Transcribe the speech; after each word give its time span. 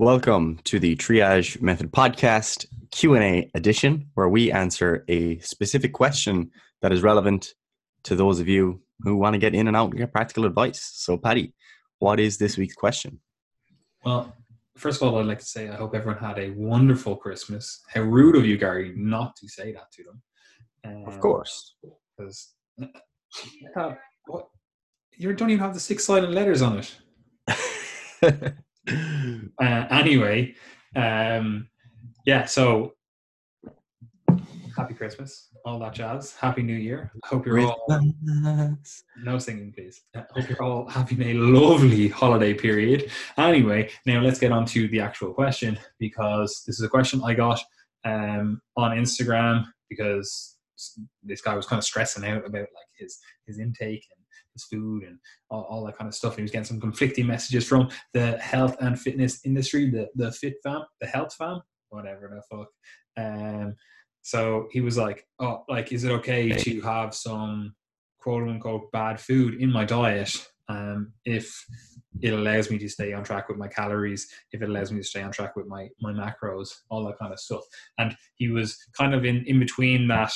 Welcome 0.00 0.60
to 0.64 0.80
the 0.80 0.96
Triage 0.96 1.60
Method 1.60 1.92
Podcast 1.92 2.64
Q&A 2.90 3.50
edition 3.54 4.08
where 4.14 4.30
we 4.30 4.50
answer 4.50 5.04
a 5.08 5.38
specific 5.40 5.92
question 5.92 6.50
that 6.80 6.90
is 6.90 7.02
relevant 7.02 7.52
to 8.04 8.16
those 8.16 8.40
of 8.40 8.48
you 8.48 8.80
who 9.00 9.16
want 9.16 9.34
to 9.34 9.38
get 9.38 9.54
in 9.54 9.68
and 9.68 9.76
out 9.76 9.90
and 9.90 9.98
get 9.98 10.10
practical 10.10 10.46
advice. 10.46 10.80
So 10.94 11.18
Paddy, 11.18 11.52
what 11.98 12.18
is 12.18 12.38
this 12.38 12.56
week's 12.56 12.76
question? 12.76 13.20
Well, 14.02 14.34
first 14.74 15.02
of 15.02 15.12
all, 15.12 15.20
I'd 15.20 15.26
like 15.26 15.40
to 15.40 15.44
say 15.44 15.68
I 15.68 15.76
hope 15.76 15.94
everyone 15.94 16.18
had 16.18 16.38
a 16.38 16.48
wonderful 16.52 17.14
Christmas. 17.14 17.82
How 17.92 18.00
rude 18.00 18.36
of 18.36 18.46
you, 18.46 18.56
Gary, 18.56 18.94
not 18.96 19.36
to 19.36 19.48
say 19.48 19.70
that 19.72 19.92
to 19.92 20.04
them. 20.04 20.22
Um, 20.82 21.12
of 21.12 21.20
course. 21.20 21.74
Because 22.16 22.54
uh, 23.76 23.92
what? 24.28 24.48
You 25.18 25.34
don't 25.34 25.50
even 25.50 25.62
have 25.62 25.74
the 25.74 25.80
six 25.80 26.06
silent 26.06 26.32
letters 26.32 26.62
on 26.62 26.78
it. 26.78 28.54
uh, 29.62 29.86
anyway, 29.90 30.54
um, 30.96 31.68
yeah. 32.24 32.44
So 32.44 32.94
happy 34.76 34.94
Christmas, 34.94 35.48
all 35.64 35.78
that 35.78 35.94
jazz. 35.94 36.34
Happy 36.36 36.62
New 36.62 36.76
Year. 36.76 37.10
I 37.22 37.26
hope 37.28 37.46
you're 37.46 37.60
all 37.60 37.84
no 39.22 39.38
singing, 39.38 39.72
please. 39.72 40.02
Hope 40.14 40.48
you're 40.48 40.62
all 40.62 40.88
having 40.88 41.22
a 41.22 41.34
lovely 41.34 42.08
holiday 42.08 42.54
period. 42.54 43.10
Anyway, 43.36 43.90
now 44.06 44.20
let's 44.20 44.38
get 44.38 44.52
on 44.52 44.64
to 44.66 44.88
the 44.88 45.00
actual 45.00 45.32
question 45.32 45.78
because 45.98 46.62
this 46.66 46.78
is 46.78 46.84
a 46.84 46.88
question 46.88 47.20
I 47.24 47.34
got 47.34 47.60
um, 48.04 48.60
on 48.76 48.96
Instagram 48.96 49.66
because 49.88 50.56
this 51.22 51.42
guy 51.42 51.54
was 51.54 51.66
kind 51.66 51.78
of 51.78 51.84
stressing 51.84 52.24
out 52.24 52.46
about 52.46 52.60
like 52.60 52.90
his 52.98 53.18
his 53.46 53.58
intake 53.58 54.06
and 54.10 54.19
his 54.54 54.64
food 54.64 55.04
and 55.04 55.18
all, 55.50 55.66
all, 55.68 55.84
that 55.84 55.96
kind 55.96 56.08
of 56.08 56.14
stuff. 56.14 56.36
He 56.36 56.42
was 56.42 56.50
getting 56.50 56.64
some 56.64 56.80
conflicting 56.80 57.26
messages 57.26 57.66
from 57.66 57.88
the 58.12 58.38
health 58.38 58.76
and 58.80 58.98
fitness 58.98 59.44
industry, 59.44 59.90
the 59.90 60.08
the 60.14 60.32
fit 60.32 60.54
fam, 60.62 60.82
the 61.00 61.06
health 61.06 61.34
fam, 61.34 61.60
whatever 61.90 62.30
the 62.34 62.56
fuck. 62.56 62.68
Um, 63.16 63.76
so 64.22 64.68
he 64.70 64.80
was 64.80 64.96
like, 64.96 65.26
"Oh, 65.38 65.64
like, 65.68 65.92
is 65.92 66.04
it 66.04 66.12
okay 66.12 66.50
to 66.50 66.80
have 66.82 67.14
some 67.14 67.74
quote 68.18 68.48
unquote 68.48 68.90
bad 68.92 69.20
food 69.20 69.60
in 69.60 69.72
my 69.72 69.84
diet 69.84 70.30
um, 70.68 71.12
if 71.24 71.64
it 72.20 72.32
allows 72.34 72.70
me 72.70 72.76
to 72.78 72.88
stay 72.88 73.12
on 73.12 73.24
track 73.24 73.48
with 73.48 73.56
my 73.56 73.68
calories, 73.68 74.28
if 74.52 74.60
it 74.60 74.68
allows 74.68 74.92
me 74.92 74.98
to 74.98 75.06
stay 75.06 75.22
on 75.22 75.32
track 75.32 75.56
with 75.56 75.66
my 75.66 75.88
my 76.00 76.12
macros, 76.12 76.70
all 76.90 77.04
that 77.04 77.18
kind 77.18 77.32
of 77.32 77.40
stuff?" 77.40 77.62
And 77.98 78.16
he 78.34 78.48
was 78.48 78.76
kind 78.96 79.14
of 79.14 79.24
in 79.24 79.44
in 79.46 79.58
between 79.58 80.08
that 80.08 80.32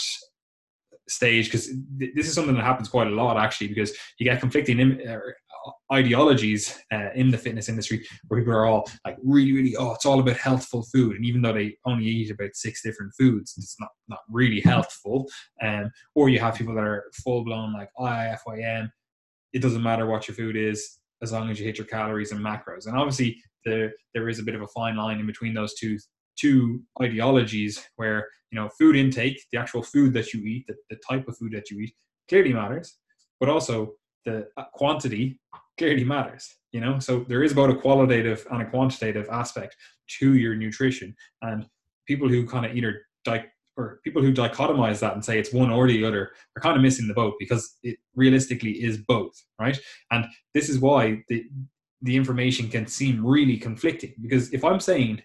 stage 1.09 1.47
because 1.47 1.67
th- 1.99 2.15
this 2.15 2.27
is 2.27 2.35
something 2.35 2.55
that 2.55 2.65
happens 2.65 2.89
quite 2.89 3.07
a 3.07 3.11
lot 3.11 3.37
actually 3.37 3.69
because 3.69 3.93
you 4.19 4.25
get 4.25 4.41
conflicting 4.41 4.81
Im- 4.81 5.01
uh, 5.09 5.19
ideologies 5.93 6.79
uh, 6.93 7.11
in 7.15 7.31
the 7.31 7.39
fitness 7.39 7.69
industry 7.69 8.05
where 8.29 8.41
people 8.41 8.55
are 8.55 8.67
all 8.67 8.89
like 9.05 9.17
really 9.23 9.53
really 9.53 9.77
oh 9.77 9.93
it's 9.93 10.07
all 10.07 10.21
about 10.21 10.37
healthful 10.37 10.83
food 10.93 11.17
and 11.17 11.25
even 11.25 11.43
though 11.43 11.53
they 11.53 11.77
only 11.85 12.07
eat 12.07 12.31
about 12.31 12.55
six 12.55 12.83
different 12.83 13.13
foods 13.19 13.55
it's 13.57 13.77
not 13.79 13.91
not 14.09 14.21
really 14.31 14.61
healthful 14.61 15.29
um, 15.63 15.91
or 16.15 16.29
you 16.29 16.39
have 16.39 16.55
people 16.55 16.75
that 16.75 16.85
are 16.85 17.05
full 17.23 17.45
blown 17.45 17.73
like 17.73 17.89
IIFYM 17.99 18.89
it 19.53 19.63
doesn't 19.63 19.83
matter 19.83 20.07
what 20.07 20.27
your 20.27 20.35
food 20.35 20.57
is 20.57 20.99
as 21.23 21.33
long 21.33 21.51
as 21.51 21.59
you 21.59 21.67
hit 21.67 21.79
your 21.79 21.87
calories 21.87 22.33
and 22.33 22.41
macros 22.41 22.87
and 22.87 22.97
obviously 22.97 23.41
there 23.65 23.93
there 24.15 24.29
is 24.29 24.39
a 24.39 24.43
bit 24.43 24.55
of 24.55 24.63
a 24.63 24.69
fine 24.69 24.97
line 24.97 25.21
in 25.21 25.27
between 25.27 25.55
those 25.55 25.75
two 25.75 25.99
two 26.37 26.83
ideologies 27.03 27.83
where 27.97 28.27
you 28.51 28.59
know 28.59 28.69
food 28.79 28.97
intake 28.97 29.41
the 29.53 29.59
actual 29.59 29.83
food 29.83 30.13
that 30.13 30.33
you 30.33 30.41
eat 30.45 30.65
the, 30.67 30.75
the 30.91 30.97
type 31.09 31.27
of 31.29 31.37
food 31.37 31.53
that 31.53 31.71
you 31.71 31.79
eat 31.81 31.95
clearly 32.29 32.53
matters 32.53 32.99
but 33.41 33.49
also 33.49 33.93
the 34.25 34.47
uh, 34.57 34.65
quantity 34.73 35.39
clearly 35.79 36.05
matters 36.05 36.57
you 36.75 36.81
know? 36.81 36.99
So 36.99 37.25
there 37.29 37.43
is 37.43 37.53
about 37.53 37.71
a 37.71 37.77
qualitative 37.77 38.47
and 38.51 38.61
a 38.61 38.67
quantitative 38.69 39.29
aspect 39.31 39.77
to 40.19 40.35
your 40.35 40.57
nutrition 40.57 41.15
and 41.41 41.67
people 42.07 42.29
who 42.29 42.47
kind 42.47 42.67
of 42.67 42.77
either 42.77 43.03
di- 43.25 43.47
or 43.77 44.01
people 44.05 44.21
who 44.21 44.35
dichotomize 44.35 44.99
that 45.01 45.15
and 45.15 45.25
say 45.25 45.39
it's 45.39 45.53
one 45.53 45.71
or 45.71 45.87
the 45.89 46.05
other 46.05 46.33
are 46.57 46.61
kind 46.61 46.77
of 46.77 46.83
missing 46.83 47.09
the 47.09 47.15
boat 47.15 47.35
because 47.39 47.77
it 47.83 47.97
realistically 48.15 48.73
is 48.73 48.99
both 48.99 49.33
right? 49.59 49.79
And 50.11 50.27
this 50.53 50.69
is 50.69 50.79
why 50.81 51.23
the 51.29 51.45
the 52.03 52.17
information 52.17 52.69
can 52.69 52.87
seem 52.87 53.25
really 53.25 53.57
conflicting 53.57 54.13
because 54.21 54.53
if 54.53 54.63
i'm 54.63 54.79
saying 54.79 55.23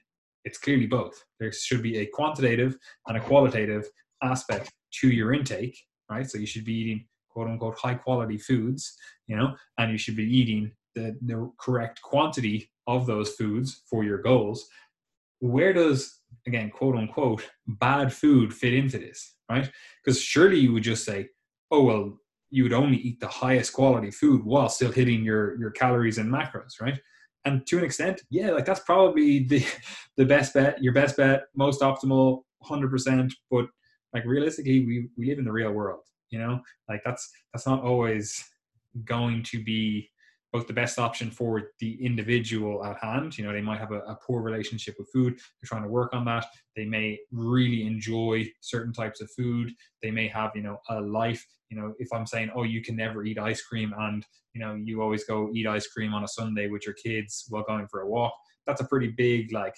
it's 0.49 0.57
clearly 0.57 0.87
both. 0.87 1.23
There 1.39 1.51
should 1.51 1.83
be 1.83 1.99
a 1.99 2.07
quantitative 2.07 2.75
and 3.07 3.15
a 3.15 3.21
qualitative 3.21 3.87
aspect 4.23 4.73
to 4.99 5.07
your 5.07 5.31
intake, 5.31 5.77
right? 6.09 6.27
So 6.29 6.39
you 6.39 6.47
should 6.47 6.65
be 6.65 6.73
eating 6.73 7.05
quote 7.29 7.47
unquote 7.47 7.77
high 7.77 7.93
quality 7.93 8.39
foods, 8.39 8.97
you 9.27 9.37
know, 9.37 9.55
and 9.77 9.91
you 9.91 9.99
should 9.99 10.15
be 10.15 10.23
eating 10.23 10.71
the, 10.95 11.15
the 11.21 11.51
correct 11.59 12.01
quantity 12.01 12.71
of 12.87 13.05
those 13.05 13.35
foods 13.35 13.83
for 13.87 14.03
your 14.03 14.17
goals. 14.17 14.67
Where 15.39 15.71
does, 15.71 16.19
again, 16.47 16.71
quote 16.71 16.95
unquote, 16.95 17.47
bad 17.67 18.11
food 18.11 18.51
fit 18.51 18.73
into 18.73 18.97
this, 18.97 19.35
right? 19.51 19.69
Because 20.03 20.19
surely 20.19 20.57
you 20.57 20.73
would 20.73 20.83
just 20.83 21.05
say, 21.05 21.29
oh, 21.69 21.83
well, 21.83 22.17
you 22.49 22.63
would 22.63 22.73
only 22.73 22.97
eat 22.97 23.19
the 23.19 23.27
highest 23.27 23.73
quality 23.73 24.09
food 24.09 24.43
while 24.43 24.67
still 24.69 24.91
hitting 24.91 25.23
your, 25.23 25.59
your 25.59 25.69
calories 25.69 26.17
and 26.17 26.33
macros, 26.33 26.81
right? 26.81 26.99
And 27.45 27.66
to 27.67 27.77
an 27.77 27.83
extent, 27.83 28.22
yeah, 28.29 28.51
like 28.51 28.66
that's 28.66 28.81
probably 28.81 29.45
the 29.45 29.66
the 30.17 30.25
best 30.25 30.53
bet, 30.53 30.81
your 30.81 30.94
best 30.94 31.17
bet, 31.17 31.44
most 31.55 31.81
optimal, 31.81 32.44
hundred 32.63 32.91
percent. 32.91 33.33
But 33.50 33.66
like 34.13 34.25
realistically, 34.25 34.85
we 34.85 35.09
we 35.17 35.27
live 35.27 35.39
in 35.39 35.45
the 35.45 35.51
real 35.51 35.72
world, 35.72 36.03
you 36.29 36.39
know. 36.39 36.59
Like 36.88 37.01
that's 37.05 37.29
that's 37.53 37.66
not 37.66 37.83
always 37.83 38.44
going 39.05 39.44
to 39.44 39.63
be 39.63 40.09
both 40.51 40.67
the 40.67 40.73
best 40.73 40.97
option 40.97 41.29
for 41.29 41.71
the 41.79 42.03
individual 42.03 42.83
at 42.83 42.97
hand. 42.97 43.37
You 43.37 43.45
know, 43.45 43.53
they 43.53 43.61
might 43.61 43.79
have 43.79 43.91
a, 43.91 43.99
a, 43.99 44.17
poor 44.25 44.41
relationship 44.41 44.95
with 44.97 45.09
food. 45.13 45.35
They're 45.35 45.67
trying 45.67 45.83
to 45.83 45.89
work 45.89 46.13
on 46.13 46.25
that. 46.25 46.45
They 46.75 46.85
may 46.85 47.19
really 47.31 47.85
enjoy 47.85 48.49
certain 48.61 48.91
types 48.91 49.21
of 49.21 49.29
food. 49.37 49.71
They 50.01 50.11
may 50.11 50.27
have, 50.27 50.51
you 50.55 50.63
know, 50.63 50.77
a 50.89 50.99
life. 50.99 51.45
You 51.69 51.79
know, 51.79 51.93
if 51.99 52.07
I'm 52.11 52.25
saying, 52.25 52.51
oh, 52.55 52.63
you 52.63 52.81
can 52.81 52.95
never 52.95 53.23
eat 53.23 53.37
ice 53.37 53.61
cream, 53.61 53.93
and 53.97 54.25
you 54.53 54.61
know, 54.61 54.75
you 54.75 55.01
always 55.01 55.23
go 55.23 55.51
eat 55.53 55.67
ice 55.67 55.87
cream 55.87 56.13
on 56.13 56.23
a 56.23 56.27
Sunday 56.27 56.67
with 56.67 56.85
your 56.85 56.95
kids 56.95 57.45
while 57.49 57.63
going 57.63 57.87
for 57.87 58.01
a 58.01 58.09
walk. 58.09 58.33
That's 58.66 58.81
a 58.81 58.85
pretty 58.85 59.09
big 59.09 59.51
like 59.51 59.75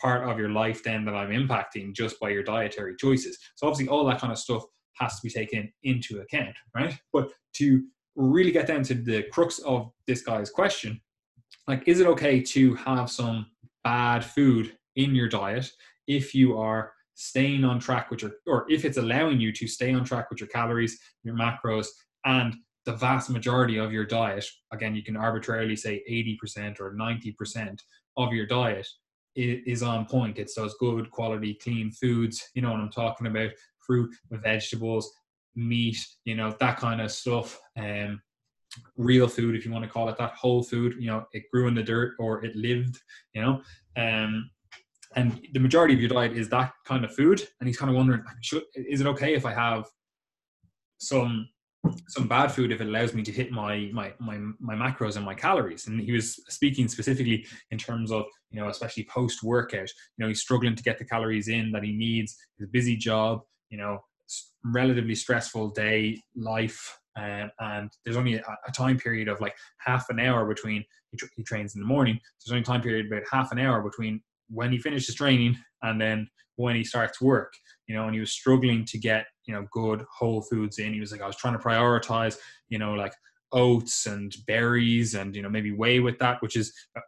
part 0.00 0.28
of 0.28 0.38
your 0.38 0.50
life 0.50 0.82
then 0.82 1.04
that 1.04 1.14
I'm 1.14 1.30
impacting 1.30 1.94
just 1.94 2.18
by 2.20 2.30
your 2.30 2.42
dietary 2.42 2.96
choices. 2.96 3.38
So 3.56 3.66
obviously, 3.66 3.88
all 3.88 4.06
that 4.06 4.20
kind 4.20 4.32
of 4.32 4.38
stuff 4.38 4.64
has 4.94 5.16
to 5.16 5.20
be 5.22 5.30
taken 5.30 5.70
into 5.82 6.20
account, 6.20 6.56
right? 6.74 6.98
But 7.12 7.30
to 7.56 7.84
really 8.16 8.50
get 8.50 8.66
down 8.66 8.82
to 8.82 8.94
the 8.94 9.24
crux 9.24 9.58
of 9.60 9.92
this 10.06 10.22
guy's 10.22 10.50
question. 10.50 11.00
Like 11.68 11.86
is 11.86 12.00
it 12.00 12.06
okay 12.08 12.40
to 12.40 12.74
have 12.76 13.10
some 13.10 13.46
bad 13.84 14.24
food 14.24 14.76
in 14.96 15.14
your 15.14 15.28
diet 15.28 15.70
if 16.06 16.34
you 16.34 16.56
are 16.56 16.92
staying 17.14 17.64
on 17.64 17.78
track 17.78 18.10
with 18.10 18.22
your 18.22 18.32
or 18.46 18.66
if 18.70 18.84
it's 18.84 18.98
allowing 18.98 19.40
you 19.40 19.52
to 19.52 19.66
stay 19.66 19.92
on 19.92 20.04
track 20.04 20.30
with 20.30 20.40
your 20.40 20.48
calories 20.48 20.98
your 21.22 21.34
macros 21.34 21.86
and 22.24 22.54
the 22.84 22.92
vast 22.92 23.30
majority 23.30 23.78
of 23.78 23.92
your 23.92 24.06
diet? 24.06 24.44
Again 24.72 24.94
you 24.94 25.02
can 25.02 25.16
arbitrarily 25.16 25.76
say 25.76 26.02
80% 26.10 26.80
or 26.80 26.94
90% 26.94 27.78
of 28.16 28.32
your 28.32 28.46
diet 28.46 28.86
is 29.34 29.82
on 29.82 30.06
point. 30.06 30.38
It's 30.38 30.54
those 30.54 30.74
good 30.80 31.10
quality 31.10 31.58
clean 31.62 31.90
foods 31.90 32.48
you 32.54 32.62
know 32.62 32.70
what 32.70 32.80
i'm 32.80 32.90
talking 32.90 33.26
about? 33.26 33.50
Fruit 33.80 34.14
vegetables 34.30 35.12
meat, 35.56 35.98
you 36.24 36.34
know, 36.34 36.54
that 36.60 36.78
kind 36.78 37.00
of 37.00 37.10
stuff. 37.10 37.58
Um, 37.76 38.20
real 38.96 39.26
food, 39.26 39.56
if 39.56 39.64
you 39.64 39.72
want 39.72 39.84
to 39.84 39.90
call 39.90 40.08
it 40.08 40.18
that, 40.18 40.34
whole 40.34 40.62
food. 40.62 40.94
You 40.98 41.08
know, 41.08 41.24
it 41.32 41.44
grew 41.52 41.66
in 41.66 41.74
the 41.74 41.82
dirt 41.82 42.14
or 42.18 42.44
it 42.44 42.54
lived. 42.54 42.98
You 43.34 43.42
know, 43.42 43.62
um, 43.96 44.50
and 45.14 45.40
the 45.52 45.60
majority 45.60 45.94
of 45.94 46.00
your 46.00 46.10
diet 46.10 46.32
is 46.32 46.48
that 46.50 46.72
kind 46.84 47.04
of 47.04 47.14
food. 47.14 47.42
And 47.60 47.66
he's 47.66 47.78
kind 47.78 47.90
of 47.90 47.96
wondering, 47.96 48.22
should, 48.42 48.62
is 48.74 49.00
it 49.00 49.06
okay 49.06 49.34
if 49.34 49.46
I 49.46 49.52
have 49.52 49.86
some 50.98 51.48
some 52.08 52.26
bad 52.26 52.48
food 52.48 52.72
if 52.72 52.80
it 52.80 52.86
allows 52.86 53.14
me 53.14 53.22
to 53.22 53.32
hit 53.32 53.52
my 53.52 53.90
my 53.92 54.12
my 54.18 54.38
my 54.58 54.74
macros 54.74 55.16
and 55.16 55.24
my 55.24 55.34
calories 55.34 55.86
and 55.86 56.00
he 56.00 56.12
was 56.12 56.42
speaking 56.48 56.88
specifically 56.88 57.46
in 57.70 57.78
terms 57.78 58.10
of 58.10 58.24
you 58.50 58.60
know 58.60 58.68
especially 58.68 59.04
post 59.04 59.42
workout 59.42 59.88
you 60.16 60.18
know 60.18 60.28
he's 60.28 60.40
struggling 60.40 60.74
to 60.74 60.82
get 60.82 60.98
the 60.98 61.04
calories 61.04 61.48
in 61.48 61.70
that 61.70 61.84
he 61.84 61.92
needs 61.92 62.36
his 62.58 62.68
busy 62.68 62.96
job 62.96 63.40
you 63.70 63.78
know 63.78 63.98
relatively 64.64 65.14
stressful 65.14 65.70
day 65.70 66.20
life 66.34 66.98
um, 67.16 67.50
and 67.60 67.90
there's 68.04 68.16
only 68.16 68.34
a, 68.34 68.56
a, 68.68 68.72
time 68.72 68.98
period 68.98 69.26
of 69.28 69.40
like 69.40 69.54
half 69.78 70.10
an 70.10 70.20
hour 70.20 70.44
between 70.46 70.84
he, 71.12 71.16
tra- 71.16 71.28
he 71.34 71.42
trains 71.44 71.74
in 71.74 71.80
the 71.80 71.86
morning. 71.86 72.20
There's 72.44 72.52
only 72.52 72.62
time 72.62 72.82
period 72.82 73.06
about 73.06 73.22
half 73.32 73.52
an 73.52 73.58
hour 73.58 73.80
between 73.80 74.20
when 74.50 74.70
he 74.70 74.76
finishes 74.76 75.14
training 75.14 75.56
and 75.82 75.98
then 75.98 76.28
when 76.56 76.76
he 76.76 76.84
starts 76.84 77.20
work 77.20 77.54
you 77.86 77.94
know 77.94 78.04
and 78.04 78.14
he 78.14 78.20
was 78.20 78.32
struggling 78.32 78.84
to 78.84 78.98
get 78.98 79.26
you 79.46 79.54
know 79.54 79.66
good 79.70 80.04
whole 80.12 80.42
foods 80.42 80.78
in. 80.78 80.92
He 80.92 81.00
was 81.00 81.12
like 81.12 81.22
i 81.22 81.26
was 81.26 81.36
trying 81.36 81.56
to 81.56 81.62
prioritize 81.62 82.36
you 82.68 82.78
know 82.78 82.94
like 82.94 83.12
oats 83.52 84.06
and 84.06 84.34
berries 84.46 85.14
and 85.14 85.34
you 85.34 85.42
know 85.42 85.48
maybe 85.48 85.72
whey 85.72 86.00
with 86.00 86.18
that 86.18 86.42
which 86.42 86.56
is 86.56 86.72
a, 86.96 87.00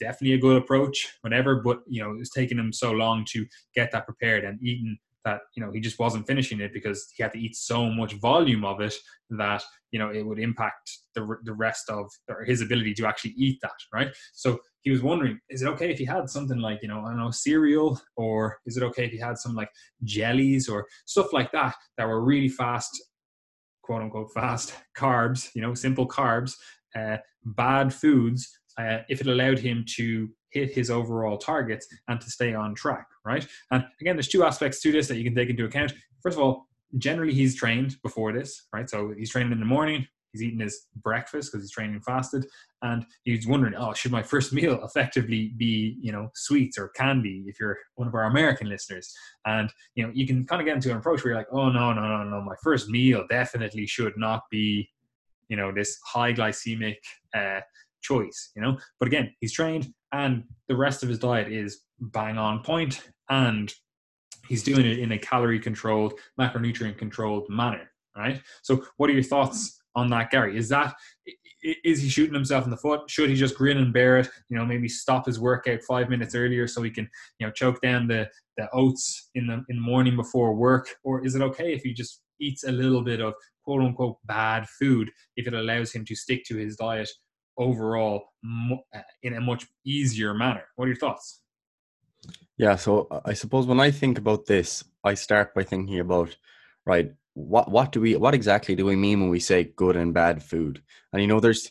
definitely 0.00 0.32
a 0.32 0.38
good 0.38 0.56
approach 0.56 1.16
whatever 1.20 1.62
but 1.62 1.78
you 1.86 2.02
know 2.02 2.16
it's 2.18 2.30
taking 2.30 2.58
him 2.58 2.72
so 2.72 2.90
long 2.90 3.24
to 3.24 3.46
get 3.74 3.92
that 3.92 4.04
prepared 4.04 4.44
and 4.44 4.60
eating 4.62 4.98
that 5.26 5.40
you 5.54 5.62
know 5.62 5.70
he 5.72 5.80
just 5.80 5.98
wasn't 5.98 6.26
finishing 6.26 6.60
it 6.60 6.72
because 6.72 7.12
he 7.14 7.22
had 7.22 7.32
to 7.32 7.38
eat 7.38 7.54
so 7.56 7.90
much 7.90 8.14
volume 8.14 8.64
of 8.64 8.80
it 8.80 8.94
that 9.28 9.62
you 9.90 9.98
know 9.98 10.08
it 10.08 10.24
would 10.24 10.38
impact 10.38 10.90
the, 11.14 11.36
the 11.42 11.52
rest 11.52 11.90
of 11.90 12.06
or 12.28 12.44
his 12.44 12.62
ability 12.62 12.94
to 12.94 13.06
actually 13.06 13.34
eat 13.36 13.58
that 13.60 13.78
right? 13.92 14.08
So 14.32 14.58
he 14.80 14.90
was 14.90 15.02
wondering 15.02 15.38
is 15.50 15.62
it 15.62 15.68
okay 15.68 15.90
if 15.90 15.98
he 15.98 16.04
had 16.04 16.30
something 16.30 16.58
like 16.58 16.78
you 16.80 16.88
know 16.88 17.00
i 17.00 17.10
don't 17.10 17.18
know 17.18 17.30
cereal? 17.30 18.00
Or 18.16 18.58
is 18.64 18.76
it 18.76 18.84
okay 18.84 19.04
if 19.06 19.12
he 19.12 19.18
had 19.18 19.36
some 19.36 19.54
like 19.54 19.68
jellies 20.04 20.68
or 20.68 20.86
stuff 21.04 21.32
like 21.32 21.52
that 21.52 21.74
that 21.98 22.06
were 22.06 22.24
really 22.24 22.48
fast 22.48 22.92
quote 23.82 24.02
unquote 24.02 24.32
fast 24.32 24.74
carbs 24.98 25.50
you 25.54 25.60
know 25.60 25.74
simple 25.74 26.08
carbs 26.08 26.54
uh, 26.96 27.16
bad 27.44 27.92
foods 27.92 28.48
uh, 28.78 28.98
if 29.08 29.20
it 29.20 29.26
allowed 29.26 29.58
him 29.58 29.84
to 29.96 30.28
hit 30.56 30.72
his 30.72 30.90
overall 30.90 31.36
targets 31.36 31.86
and 32.08 32.20
to 32.20 32.30
stay 32.30 32.54
on 32.54 32.74
track, 32.74 33.06
right? 33.24 33.46
And 33.70 33.84
again, 34.00 34.16
there's 34.16 34.28
two 34.28 34.44
aspects 34.44 34.80
to 34.80 34.92
this 34.92 35.06
that 35.08 35.16
you 35.16 35.24
can 35.24 35.34
take 35.34 35.50
into 35.50 35.66
account. 35.66 35.92
First 36.22 36.38
of 36.38 36.42
all, 36.42 36.68
generally 36.96 37.34
he's 37.34 37.54
trained 37.54 37.96
before 38.02 38.32
this, 38.32 38.66
right? 38.72 38.88
So 38.88 39.12
he's 39.16 39.30
training 39.30 39.52
in 39.52 39.60
the 39.60 39.66
morning, 39.66 40.06
he's 40.32 40.42
eating 40.42 40.60
his 40.60 40.86
breakfast 41.02 41.52
because 41.52 41.62
he's 41.62 41.70
training 41.70 42.00
fasted, 42.00 42.46
and 42.80 43.04
he's 43.24 43.46
wondering, 43.46 43.74
oh, 43.74 43.92
should 43.92 44.12
my 44.12 44.22
first 44.32 44.52
meal 44.52 44.82
effectively 44.82 45.52
be, 45.58 45.98
you 46.00 46.10
know, 46.10 46.30
sweets 46.34 46.78
or 46.78 46.88
candy? 46.88 47.44
If 47.46 47.60
you're 47.60 47.76
one 47.96 48.08
of 48.08 48.14
our 48.14 48.24
American 48.24 48.68
listeners, 48.70 49.14
and 49.44 49.70
you 49.94 50.06
know, 50.06 50.12
you 50.14 50.26
can 50.26 50.46
kind 50.46 50.62
of 50.62 50.66
get 50.66 50.76
into 50.76 50.90
an 50.90 50.96
approach 50.96 51.22
where 51.22 51.32
you're 51.32 51.40
like, 51.40 51.52
oh 51.52 51.68
no, 51.68 51.92
no, 51.92 52.00
no, 52.00 52.24
no, 52.24 52.40
my 52.40 52.56
first 52.62 52.88
meal 52.88 53.26
definitely 53.28 53.86
should 53.86 54.14
not 54.16 54.42
be, 54.50 54.88
you 55.48 55.56
know, 55.56 55.70
this 55.70 55.98
high 56.04 56.32
glycemic. 56.32 56.96
Uh, 57.34 57.60
choice, 58.06 58.50
you 58.54 58.62
know. 58.62 58.78
But 58.98 59.08
again, 59.08 59.34
he's 59.40 59.52
trained, 59.52 59.88
and 60.12 60.44
the 60.68 60.76
rest 60.76 61.02
of 61.02 61.08
his 61.08 61.18
diet 61.18 61.52
is 61.52 61.80
bang 62.00 62.38
on 62.38 62.62
point, 62.62 63.02
and 63.28 63.72
he's 64.48 64.62
doing 64.62 64.86
it 64.86 64.98
in 64.98 65.12
a 65.12 65.18
calorie 65.18 65.60
controlled, 65.60 66.14
macronutrient 66.40 66.98
controlled 66.98 67.48
manner, 67.48 67.90
right? 68.16 68.40
So, 68.62 68.84
what 68.96 69.10
are 69.10 69.14
your 69.14 69.22
thoughts 69.22 69.80
on 69.94 70.10
that, 70.10 70.30
Gary? 70.30 70.56
Is 70.56 70.68
that 70.68 70.94
is 71.84 72.00
he 72.00 72.08
shooting 72.08 72.34
himself 72.34 72.64
in 72.64 72.70
the 72.70 72.76
foot? 72.76 73.10
Should 73.10 73.28
he 73.28 73.34
just 73.34 73.56
grin 73.56 73.78
and 73.78 73.92
bear 73.92 74.18
it? 74.18 74.28
You 74.48 74.56
know, 74.56 74.64
maybe 74.64 74.88
stop 74.88 75.26
his 75.26 75.40
workout 75.40 75.82
five 75.82 76.08
minutes 76.08 76.34
earlier 76.34 76.68
so 76.68 76.82
he 76.82 76.90
can, 76.90 77.08
you 77.38 77.46
know, 77.46 77.52
choke 77.52 77.80
down 77.80 78.06
the 78.06 78.28
the 78.56 78.68
oats 78.72 79.30
in 79.34 79.46
the 79.46 79.64
in 79.68 79.76
the 79.76 79.82
morning 79.82 80.16
before 80.16 80.54
work, 80.54 80.94
or 81.02 81.24
is 81.24 81.34
it 81.34 81.42
okay 81.42 81.72
if 81.72 81.82
he 81.82 81.92
just 81.92 82.20
eats 82.40 82.64
a 82.64 82.72
little 82.72 83.02
bit 83.02 83.20
of 83.20 83.34
quote 83.64 83.82
unquote 83.82 84.18
bad 84.24 84.68
food 84.78 85.10
if 85.36 85.46
it 85.46 85.54
allows 85.54 85.92
him 85.92 86.04
to 86.04 86.14
stick 86.14 86.44
to 86.44 86.56
his 86.56 86.76
diet 86.76 87.08
overall 87.58 88.32
uh, 88.94 89.00
in 89.22 89.34
a 89.34 89.40
much 89.40 89.66
easier 89.84 90.34
manner. 90.34 90.64
What 90.76 90.86
are 90.86 90.88
your 90.88 90.96
thoughts? 90.96 91.40
Yeah, 92.56 92.76
so 92.76 93.06
uh, 93.10 93.20
I 93.24 93.34
suppose 93.34 93.66
when 93.66 93.80
I 93.80 93.90
think 93.90 94.18
about 94.18 94.46
this, 94.46 94.84
I 95.04 95.14
start 95.14 95.54
by 95.54 95.62
thinking 95.62 96.00
about 96.00 96.36
right, 96.84 97.12
what 97.34 97.70
what 97.70 97.92
do 97.92 98.00
we 98.00 98.16
what 98.16 98.34
exactly 98.34 98.74
do 98.74 98.86
we 98.86 98.96
mean 98.96 99.20
when 99.20 99.30
we 99.30 99.40
say 99.40 99.64
good 99.76 99.96
and 99.96 100.14
bad 100.14 100.42
food? 100.42 100.82
And 101.12 101.20
you 101.20 101.28
know, 101.28 101.40
there's 101.40 101.70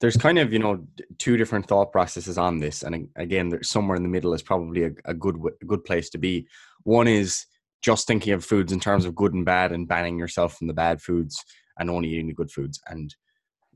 there's 0.00 0.16
kind 0.16 0.38
of 0.38 0.52
you 0.52 0.58
know 0.58 0.86
two 1.18 1.36
different 1.36 1.68
thought 1.68 1.92
processes 1.92 2.38
on 2.38 2.58
this, 2.58 2.82
and 2.82 3.08
again, 3.16 3.48
there's 3.48 3.68
somewhere 3.68 3.96
in 3.96 4.02
the 4.02 4.08
middle 4.08 4.34
is 4.34 4.42
probably 4.42 4.84
a, 4.84 4.90
a 5.04 5.14
good 5.14 5.36
a 5.62 5.64
good 5.64 5.84
place 5.84 6.10
to 6.10 6.18
be. 6.18 6.48
One 6.82 7.06
is 7.06 7.46
just 7.82 8.06
thinking 8.06 8.32
of 8.32 8.44
foods 8.44 8.72
in 8.72 8.80
terms 8.80 9.04
of 9.04 9.14
good 9.14 9.32
and 9.32 9.44
bad, 9.44 9.70
and 9.70 9.86
banning 9.86 10.18
yourself 10.18 10.56
from 10.58 10.66
the 10.66 10.74
bad 10.74 11.00
foods 11.00 11.44
and 11.78 11.90
only 11.90 12.08
eating 12.08 12.26
the 12.26 12.34
good 12.34 12.50
foods. 12.50 12.80
And 12.88 13.14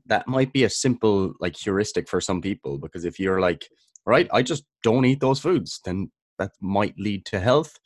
that 0.05 0.27
might 0.27 0.51
be 0.53 0.63
a 0.63 0.69
simple 0.69 1.33
like 1.39 1.55
heuristic 1.57 2.07
for 2.07 2.21
some 2.21 2.41
people 2.41 2.77
because 2.77 3.05
if 3.05 3.19
you're 3.19 3.39
like 3.39 3.67
right 4.05 4.27
i 4.33 4.41
just 4.41 4.63
don't 4.83 5.05
eat 5.05 5.19
those 5.19 5.39
foods 5.39 5.79
then 5.85 6.09
that 6.41 6.51
might 6.59 6.97
lead 6.97 7.25
to 7.25 7.39
health 7.39 7.77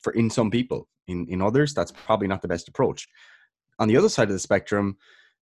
for 0.00 0.12
in 0.12 0.30
some 0.30 0.50
people. 0.50 0.88
In 1.08 1.26
in 1.28 1.40
others 1.42 1.74
that's 1.74 1.92
probably 1.92 2.28
not 2.28 2.42
the 2.42 2.48
best 2.54 2.68
approach. 2.68 3.06
On 3.78 3.88
the 3.88 3.96
other 3.96 4.08
side 4.08 4.28
of 4.28 4.34
the 4.34 4.46
spectrum 4.50 4.96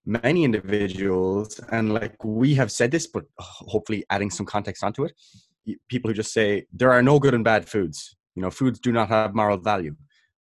many 0.06 0.44
individuals 0.44 1.58
and 1.70 1.94
like 1.94 2.22
we 2.22 2.54
have 2.54 2.70
said 2.70 2.90
this 2.90 3.06
but 3.06 3.24
uh, 3.38 3.44
hopefully 3.74 4.04
adding 4.10 4.30
some 4.30 4.44
context 4.44 4.84
onto 4.84 5.02
it 5.06 5.14
people 5.88 6.10
who 6.10 6.14
just 6.14 6.34
say 6.34 6.66
there 6.74 6.92
are 6.92 7.02
no 7.02 7.18
good 7.18 7.32
and 7.32 7.44
bad 7.44 7.66
foods. 7.66 8.16
You 8.34 8.42
know 8.42 8.50
foods 8.50 8.78
do 8.80 8.92
not 8.92 9.08
have 9.08 9.34
moral 9.34 9.58
value. 9.58 9.94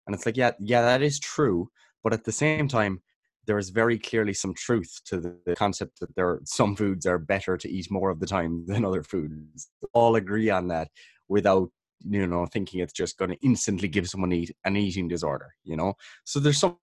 And 0.06 0.13
it's 0.15 0.25
like 0.25 0.38
yeah 0.38 0.51
yeah 0.59 0.81
that 0.81 1.01
is 1.01 1.19
true 1.19 1.69
but 2.03 2.13
at 2.13 2.24
the 2.25 2.38
same 2.44 2.68
time 2.68 3.01
there 3.45 3.57
is 3.57 3.69
very 3.69 3.98
clearly 4.00 4.34
some 4.34 4.54
truth 4.54 5.01
to 5.06 5.19
the, 5.19 5.36
the, 5.45 5.56
concept 5.56 6.00
that 6.00 6.16
there 6.16 6.28
are 6.28 6.42
some 6.45 6.75
foods 6.75 7.06
are 7.06 7.18
better 7.18 7.57
to 7.57 7.69
eat 7.69 7.92
more 7.92 8.10
of 8.10 8.19
the 8.19 8.25
time 8.25 8.66
than 8.68 8.86
other 8.86 9.04
foods. 9.04 9.69
All 9.94 10.16
agree 10.16 10.50
on 10.50 10.68
that 10.69 10.90
without 11.28 11.69
you 12.06 12.28
know 12.28 12.45
thinking 12.45 12.81
it's 12.81 12.94
just 12.94 13.18
going 13.18 13.31
to 13.31 13.38
instantly 13.42 13.88
give 13.88 14.10
someone 14.10 14.34
eat, 14.34 14.56
an 14.66 14.78
eating 14.78 15.07
disorder. 15.07 15.54
You 15.63 15.78
know, 15.78 15.94
so 16.25 16.40
there's 16.40 16.57
some. 16.57 16.78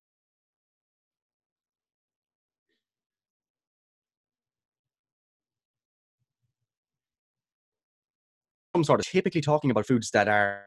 Some 8.77 8.85
sort 8.85 9.01
of 9.01 9.07
typically 9.07 9.41
talking 9.41 9.73
about 9.73 9.85
foods 9.87 10.13
that 10.13 10.29
are 10.29 10.63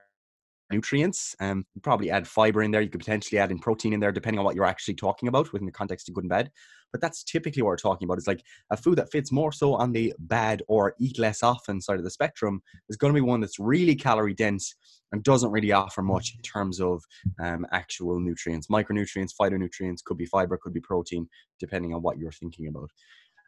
nutrients. 0.74 1.36
Um, 1.40 1.66
probably 1.82 2.10
add 2.12 2.28
fiber 2.28 2.64
in 2.64 2.72
there. 2.72 2.82
You 2.82 2.90
could 2.90 3.00
potentially 3.00 3.40
add 3.40 3.52
in 3.52 3.60
protein 3.60 3.94
in 3.94 4.00
there, 4.00 4.12
depending 4.12 4.40
on 4.40 4.46
what 4.46 4.56
you're 4.56 4.66
actually 4.66 4.96
talking 4.96 5.30
about 5.30 5.54
within 5.54 5.66
the 5.66 5.72
context 5.72 6.10
of 6.10 6.16
good 6.16 6.24
and 6.24 6.30
bad. 6.30 6.52
But 6.92 7.02
that's 7.02 7.24
typically 7.24 7.62
what 7.62 7.70
we're 7.70 7.78
talking 7.78 8.06
about. 8.06 8.18
It's 8.18 8.28
like 8.28 8.44
a 8.72 8.78
food 8.78 8.98
that 8.98 9.12
fits 9.12 9.32
more 9.32 9.52
so 9.52 9.74
on 9.76 9.92
the 9.92 10.14
bad 10.20 10.62
or 10.68 10.96
eat 11.00 11.18
less 11.18 11.42
often 11.42 11.82
side 11.82 11.98
of 11.98 12.04
the 12.04 12.12
spectrum 12.12 12.62
is 12.90 12.98
going 12.98 13.14
to 13.14 13.18
be 13.18 13.22
one 13.22 13.42
that's 13.42 13.60
really 13.60 13.96
calorie 13.96 14.34
dense 14.34 14.76
and 15.12 15.24
doesn't 15.24 15.52
really 15.52 15.72
offer 15.72 16.02
much 16.02 16.34
in 16.36 16.42
terms 16.42 16.80
of 16.82 17.04
um, 17.40 17.66
actual 17.72 18.20
nutrients, 18.20 18.68
micronutrients, 18.68 19.32
phytonutrients. 19.40 20.04
Could 20.04 20.18
be 20.18 20.26
fiber, 20.26 20.60
could 20.62 20.74
be 20.74 20.82
protein, 20.82 21.28
depending 21.60 21.94
on 21.94 22.02
what 22.02 22.18
you're 22.18 22.32
thinking 22.32 22.68
about. 22.68 22.90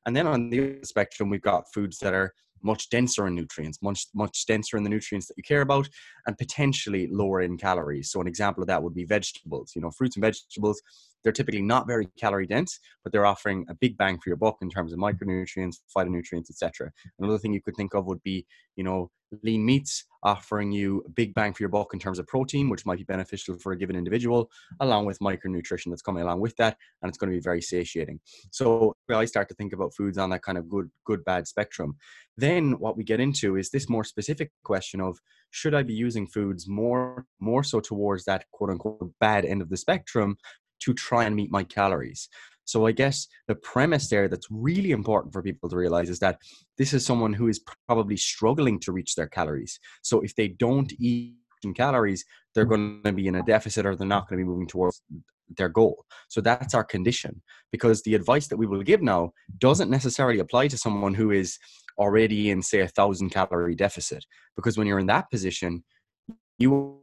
And 0.05 0.15
then 0.15 0.27
on 0.27 0.49
the 0.49 0.79
spectrum, 0.83 1.29
we've 1.29 1.41
got 1.41 1.65
foods 1.73 1.97
that 1.99 2.13
are 2.13 2.33
much 2.65 2.89
denser 2.89 3.27
in 3.27 3.35
nutrients, 3.35 3.81
much 3.81 4.07
much 4.13 4.45
denser 4.45 4.77
in 4.77 4.83
the 4.83 4.89
nutrients 4.89 5.27
that 5.27 5.37
you 5.37 5.43
care 5.43 5.61
about, 5.61 5.87
and 6.27 6.37
potentially 6.37 7.07
lower 7.07 7.41
in 7.41 7.57
calories. 7.57 8.11
So 8.11 8.19
an 8.19 8.27
example 8.27 8.63
of 8.63 8.67
that 8.67 8.83
would 8.83 8.95
be 8.95 9.05
vegetables. 9.05 9.73
You 9.75 9.81
know, 9.81 9.91
fruits 9.91 10.15
and 10.17 10.23
vegetables, 10.23 10.81
they're 11.25 11.33
typically 11.33 11.63
not 11.63 11.87
very 11.87 12.07
calorie 12.19 12.45
dense, 12.45 12.79
but 13.03 13.11
they're 13.11 13.25
offering 13.25 13.65
a 13.67 13.73
big 13.73 13.97
bang 13.97 14.17
for 14.17 14.29
your 14.29 14.37
buck 14.37 14.57
in 14.61 14.69
terms 14.69 14.93
of 14.93 14.99
micronutrients, 14.99 15.77
phytonutrients, 15.95 16.51
etc. 16.51 16.91
Another 17.19 17.39
thing 17.39 17.51
you 17.51 17.61
could 17.61 17.75
think 17.75 17.95
of 17.95 18.05
would 18.05 18.21
be, 18.21 18.45
you 18.75 18.83
know, 18.83 19.09
lean 19.43 19.65
meats 19.65 20.05
offering 20.23 20.71
you 20.71 21.03
a 21.05 21.09
big 21.09 21.33
bang 21.33 21.51
for 21.51 21.63
your 21.63 21.69
buck 21.69 21.93
in 21.93 21.99
terms 21.99 22.19
of 22.19 22.27
protein, 22.27 22.69
which 22.69 22.85
might 22.85 22.99
be 22.99 23.03
beneficial 23.03 23.57
for 23.57 23.71
a 23.71 23.77
given 23.77 23.95
individual, 23.95 24.49
along 24.79 25.05
with 25.05 25.19
micronutrition 25.19 25.89
that's 25.89 26.01
coming 26.03 26.23
along 26.23 26.39
with 26.39 26.55
that, 26.57 26.77
and 27.01 27.09
it's 27.09 27.17
going 27.17 27.31
to 27.31 27.35
be 27.35 27.41
very 27.41 27.61
satiating. 27.61 28.19
So 28.51 28.95
I 29.09 29.25
start 29.25 29.49
to 29.49 29.55
think 29.55 29.73
about 29.73 29.93
foods 29.95 30.17
on 30.17 30.29
that 30.29 30.43
kind 30.43 30.57
of 30.57 30.69
good, 30.69 30.89
good, 31.05 31.25
bad 31.25 31.47
spectrum. 31.47 31.95
Then 32.37 32.79
what 32.79 32.97
we 32.97 33.03
get 33.03 33.19
into 33.19 33.55
is 33.55 33.69
this 33.71 33.89
more 33.89 34.03
specific 34.03 34.51
question 34.63 35.01
of 35.01 35.17
should 35.49 35.73
I 35.73 35.83
be 35.83 35.93
using 35.93 36.27
foods 36.27 36.67
more, 36.67 37.25
more 37.39 37.63
so 37.63 37.79
towards 37.79 38.25
that 38.25 38.45
quote 38.51 38.69
unquote 38.69 39.11
bad 39.19 39.45
end 39.45 39.61
of 39.61 39.69
the 39.69 39.77
spectrum 39.77 40.37
to 40.81 40.93
try 40.93 41.25
and 41.25 41.35
meet 41.35 41.51
my 41.51 41.63
calories. 41.63 42.29
So 42.65 42.87
I 42.87 42.91
guess 42.91 43.27
the 43.47 43.55
premise 43.55 44.09
there 44.09 44.27
that's 44.27 44.47
really 44.49 44.91
important 44.91 45.33
for 45.33 45.43
people 45.43 45.69
to 45.69 45.77
realize 45.77 46.09
is 46.09 46.19
that 46.19 46.39
this 46.77 46.93
is 46.93 47.05
someone 47.05 47.33
who 47.33 47.47
is 47.47 47.61
probably 47.87 48.17
struggling 48.17 48.79
to 48.81 48.91
reach 48.91 49.15
their 49.15 49.27
calories. 49.27 49.79
So 50.01 50.21
if 50.21 50.35
they 50.35 50.47
don't 50.47 50.91
eat 50.99 51.35
calories, 51.75 52.25
they're 52.53 52.65
going 52.65 53.01
to 53.03 53.11
be 53.11 53.27
in 53.27 53.35
a 53.35 53.43
deficit 53.43 53.85
or 53.85 53.95
they're 53.95 54.07
not 54.07 54.27
going 54.27 54.39
to 54.39 54.45
be 54.45 54.49
moving 54.49 54.67
towards 54.67 55.01
their 55.57 55.69
goal. 55.69 56.05
So 56.27 56.41
that's 56.41 56.73
our 56.73 56.83
condition 56.83 57.41
because 57.71 58.01
the 58.01 58.15
advice 58.15 58.47
that 58.47 58.57
we 58.57 58.67
will 58.67 58.83
give 58.83 59.01
now 59.01 59.31
doesn't 59.59 59.89
necessarily 59.89 60.39
apply 60.39 60.67
to 60.69 60.77
someone 60.77 61.13
who 61.13 61.31
is 61.31 61.57
already 61.97 62.49
in 62.49 62.61
say 62.61 62.81
a 62.81 62.87
thousand 62.87 63.29
calorie 63.29 63.75
deficit 63.75 64.25
because 64.55 64.77
when 64.77 64.85
you're 64.85 64.99
in 64.99 65.05
that 65.05 65.29
position 65.31 65.83
you 66.57 66.99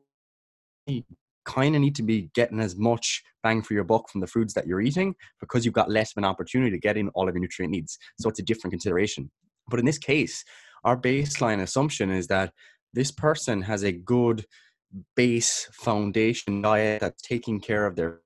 kind 1.45 1.75
of 1.75 1.81
need 1.81 1.95
to 1.97 2.03
be 2.03 2.31
getting 2.35 2.61
as 2.61 2.77
much 2.77 3.23
bang 3.43 3.63
for 3.63 3.75
your 3.75 3.85
buck 3.85 4.09
from 4.09 4.21
the 4.21 4.27
foods 4.27 4.55
that 4.55 4.67
you're 4.67 4.81
eating 4.81 5.15
because 5.41 5.65
you've 5.65 5.75
got 5.75 5.91
less 5.91 6.13
of 6.13 6.19
an 6.19 6.25
opportunity 6.25 6.71
to 6.71 6.79
get 6.79 6.97
in 6.97 7.09
all 7.11 7.29
of 7.29 7.35
your 7.35 7.41
nutrient 7.41 7.73
needs. 7.73 7.99
So 8.21 8.29
it's 8.29 8.39
a 8.39 8.45
different 8.45 8.73
consideration. 8.73 9.31
But 9.69 9.81
in 9.81 9.87
this 9.87 9.99
case, 9.99 10.45
our 10.85 10.97
baseline 10.97 11.61
assumption 11.61 12.11
is 12.11 12.27
that 12.29 12.53
this 12.93 13.11
person 13.11 13.63
has 13.63 13.83
a 13.83 13.93
good 13.93 14.45
base 15.17 15.69
foundation 15.73 16.63
diet 16.63 17.01
that's 17.01 17.23
taking 17.23 17.61
care 17.61 17.87
of 17.87 17.97
their 17.97 18.21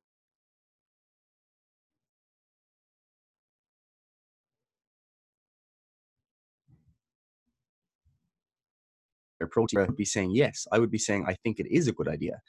their 9.38 9.46
protein, 9.46 9.80
I 9.80 9.84
would 9.84 9.96
be 9.96 10.04
saying 10.04 10.30
yes. 10.32 10.66
I 10.72 10.78
would 10.78 10.90
be 10.90 10.98
saying 10.98 11.26
I 11.28 11.34
think 11.44 11.60
it 11.60 11.66
is 11.70 11.88
a 11.88 11.92
good 11.92 12.08
idea 12.08 12.40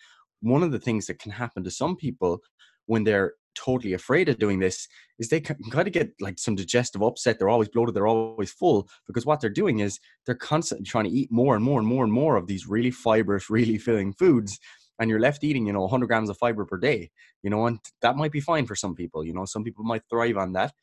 one 0.41 0.63
of 0.63 0.71
the 0.71 0.79
things 0.79 1.07
that 1.07 1.19
can 1.19 1.31
happen 1.31 1.63
to 1.63 1.71
some 1.71 1.95
people 1.95 2.39
when 2.85 3.03
they're 3.03 3.33
totally 3.55 3.93
afraid 3.93 4.29
of 4.29 4.37
doing 4.37 4.59
this 4.59 4.87
is 5.17 5.29
they 5.29 5.39
can 5.39 5.57
kind 5.71 5.87
of 5.87 5.93
get 5.93 6.11
like 6.21 6.37
some 6.37 6.55
digestive 6.55 7.01
upset. 7.01 7.39
They're 7.39 7.49
always 7.49 7.69
bloated. 7.69 7.95
They're 7.95 8.07
always 8.07 8.51
full 8.51 8.87
because 9.07 9.25
what 9.25 9.41
they're 9.41 9.49
doing 9.49 9.79
is 9.79 9.99
they're 10.25 10.35
constantly 10.35 10.85
trying 10.85 11.05
to 11.05 11.09
eat 11.09 11.31
more 11.31 11.55
and 11.55 11.63
more 11.63 11.79
and 11.79 11.87
more 11.87 12.03
and 12.03 12.13
more 12.13 12.35
of 12.35 12.47
these 12.47 12.67
really 12.67 12.91
fibrous, 12.91 13.49
really 13.49 13.77
filling 13.77 14.13
foods. 14.13 14.59
and 14.99 15.09
you're 15.09 15.19
left 15.19 15.43
eating, 15.43 15.65
you 15.67 15.73
know, 15.73 15.81
100 15.81 16.07
grams 16.07 16.29
of 16.29 16.37
fiber 16.37 16.65
per 16.65 16.77
day, 16.77 17.09
you 17.43 17.49
know, 17.49 17.65
and 17.65 17.79
that 18.01 18.15
might 18.15 18.31
be 18.31 18.41
fine 18.41 18.65
for 18.65 18.75
some 18.75 18.95
people. 18.95 19.23
You 19.23 19.33
know, 19.33 19.45
some 19.45 19.63
people 19.63 19.83
might 19.83 20.03
thrive 20.09 20.37
on 20.37 20.53
that. 20.53 20.73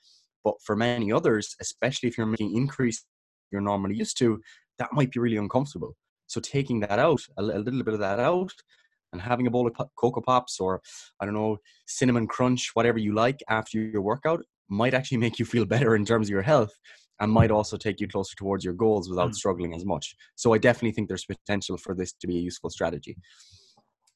But 0.43 0.55
for 0.63 0.77
many 0.77 1.11
others, 1.11 1.57
especially 1.61 2.09
if 2.09 2.19
you're 2.19 2.27
making 2.27 2.55
increase 2.57 3.05
you're 3.51 3.61
normally 3.61 3.95
used 3.95 4.19
to, 4.19 4.41
that 4.79 4.93
might 4.93 5.13
be 5.13 5.21
really 5.21 5.37
uncomfortable. 5.37 5.97
So 6.27 6.41
taking 6.41 6.81
that 6.81 6.99
out, 6.99 7.23
a, 7.37 7.43
little 7.43 7.85
bit 7.85 7.95
of 7.95 8.01
that 8.01 8.19
out, 8.19 8.53
and 9.15 9.23
having 9.23 9.47
a 9.47 9.51
bowl 9.51 9.67
of 9.67 9.75
Cocoa 9.97 10.21
Pops 10.21 10.61
or, 10.61 10.83
I 11.21 11.25
don't 11.25 11.35
know, 11.35 11.57
cinnamon 11.87 12.27
crunch, 12.27 12.71
whatever 12.75 12.99
you 12.99 13.15
like 13.15 13.41
after 13.49 13.79
your 13.79 14.03
workout 14.03 14.43
might 14.69 14.93
actually 14.93 15.19
make 15.25 15.39
you 15.39 15.47
feel 15.47 15.65
better 15.65 15.97
in 15.97 16.05
terms 16.05 16.27
of 16.27 16.33
your 16.33 16.43
health 16.43 16.73
and 17.21 17.31
might 17.33 17.53
also 17.53 17.77
take 17.77 18.01
you 18.01 18.09
closer 18.09 18.35
towards 18.37 18.65
your 18.65 18.75
goals 18.75 19.09
without 19.09 19.31
mm. 19.31 19.35
struggling 19.35 19.73
as 19.73 19.85
much. 19.85 20.17
So 20.35 20.53
I 20.53 20.59
definitely 20.59 20.93
think 20.93 21.09
there's 21.09 21.25
potential 21.25 21.79
for 21.79 21.95
this 21.95 22.13
to 22.13 22.27
be 22.27 22.39
a 22.39 22.41
useful 22.41 22.71
strategy. 22.71 23.17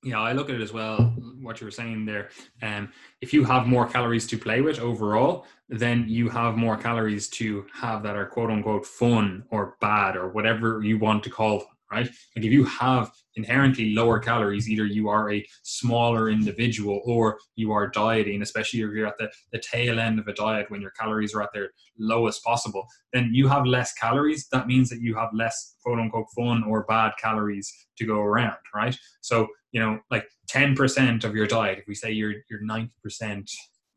Yeah, 0.04 0.20
I 0.20 0.32
look 0.32 0.48
at 0.48 0.56
it 0.56 0.60
as 0.60 0.72
well. 0.72 1.12
What 1.40 1.60
you 1.60 1.66
were 1.66 1.72
saying 1.72 2.06
there, 2.06 2.30
um, 2.62 2.92
if 3.20 3.32
you 3.32 3.44
have 3.44 3.66
more 3.66 3.86
calories 3.86 4.28
to 4.28 4.38
play 4.38 4.60
with 4.60 4.78
overall, 4.78 5.44
then 5.68 6.04
you 6.08 6.28
have 6.28 6.56
more 6.56 6.76
calories 6.76 7.28
to 7.30 7.66
have 7.72 8.04
that 8.04 8.14
are 8.14 8.26
quote 8.26 8.50
unquote 8.50 8.86
fun 8.86 9.44
or 9.50 9.76
bad 9.80 10.16
or 10.16 10.28
whatever 10.28 10.82
you 10.82 10.98
want 10.98 11.24
to 11.24 11.30
call 11.30 11.58
them 11.58 11.68
right? 11.90 12.06
Like 12.36 12.44
if 12.44 12.52
you 12.52 12.64
have 12.64 13.10
inherently 13.36 13.94
lower 13.94 14.18
calories, 14.18 14.68
either 14.68 14.84
you 14.84 15.08
are 15.08 15.30
a 15.32 15.46
smaller 15.62 16.28
individual 16.28 17.00
or 17.04 17.38
you 17.56 17.72
are 17.72 17.88
dieting, 17.88 18.42
especially 18.42 18.80
if 18.80 18.90
you're 18.90 19.06
at 19.06 19.18
the, 19.18 19.30
the 19.52 19.60
tail 19.60 19.98
end 19.98 20.18
of 20.18 20.28
a 20.28 20.32
diet 20.32 20.70
when 20.70 20.80
your 20.80 20.90
calories 20.90 21.34
are 21.34 21.42
at 21.42 21.52
their 21.52 21.70
lowest 21.98 22.42
possible, 22.44 22.86
then 23.12 23.30
you 23.32 23.48
have 23.48 23.64
less 23.64 23.92
calories. 23.94 24.48
That 24.52 24.66
means 24.66 24.90
that 24.90 25.00
you 25.00 25.14
have 25.14 25.30
less 25.32 25.76
quote 25.82 25.98
unquote 25.98 26.26
fun 26.36 26.64
or 26.64 26.84
bad 26.84 27.12
calories 27.20 27.72
to 27.96 28.06
go 28.06 28.20
around, 28.20 28.56
right? 28.74 28.96
So, 29.20 29.48
you 29.72 29.80
know, 29.80 30.00
like 30.10 30.26
10% 30.50 31.24
of 31.24 31.34
your 31.34 31.46
diet, 31.46 31.78
if 31.78 31.84
we 31.86 31.94
say 31.94 32.10
you're, 32.12 32.34
you're 32.50 32.62
90% 32.62 33.50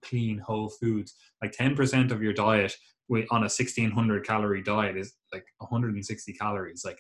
clean 0.03 0.37
whole 0.39 0.69
foods, 0.69 1.15
like 1.41 1.53
10% 1.53 2.11
of 2.11 2.21
your 2.21 2.33
diet 2.33 2.75
on 3.29 3.41
a 3.41 3.51
1600 3.51 4.25
calorie 4.25 4.63
diet 4.63 4.97
is 4.97 5.13
like 5.33 5.45
160 5.57 6.33
calories. 6.33 6.83
Like 6.85 6.99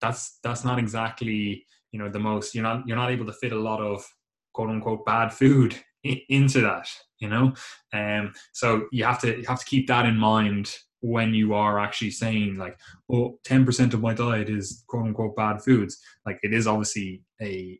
that's 0.00 0.38
that's 0.42 0.64
not 0.64 0.78
exactly 0.78 1.64
you 1.92 1.98
know 1.98 2.08
the 2.08 2.18
most 2.18 2.54
you're 2.54 2.62
not 2.62 2.86
you're 2.86 2.96
not 2.96 3.10
able 3.10 3.26
to 3.26 3.32
fit 3.32 3.52
a 3.52 3.58
lot 3.58 3.80
of 3.80 4.04
quote 4.52 4.70
unquote 4.70 5.04
bad 5.04 5.32
food 5.32 5.76
into 6.28 6.60
that 6.60 6.88
you 7.18 7.28
know? 7.28 7.52
Um 7.92 8.32
so 8.52 8.86
you 8.92 9.04
have 9.04 9.20
to 9.20 9.38
you 9.38 9.44
have 9.46 9.60
to 9.60 9.66
keep 9.66 9.86
that 9.88 10.06
in 10.06 10.16
mind 10.16 10.74
when 11.00 11.32
you 11.32 11.54
are 11.54 11.78
actually 11.78 12.10
saying 12.10 12.56
like 12.56 12.78
oh 13.12 13.38
10% 13.46 13.94
of 13.94 14.00
my 14.00 14.14
diet 14.14 14.48
is 14.48 14.84
quote 14.88 15.06
unquote 15.06 15.36
bad 15.36 15.62
foods. 15.62 15.98
Like 16.26 16.38
it 16.42 16.52
is 16.52 16.66
obviously 16.66 17.22
a 17.40 17.78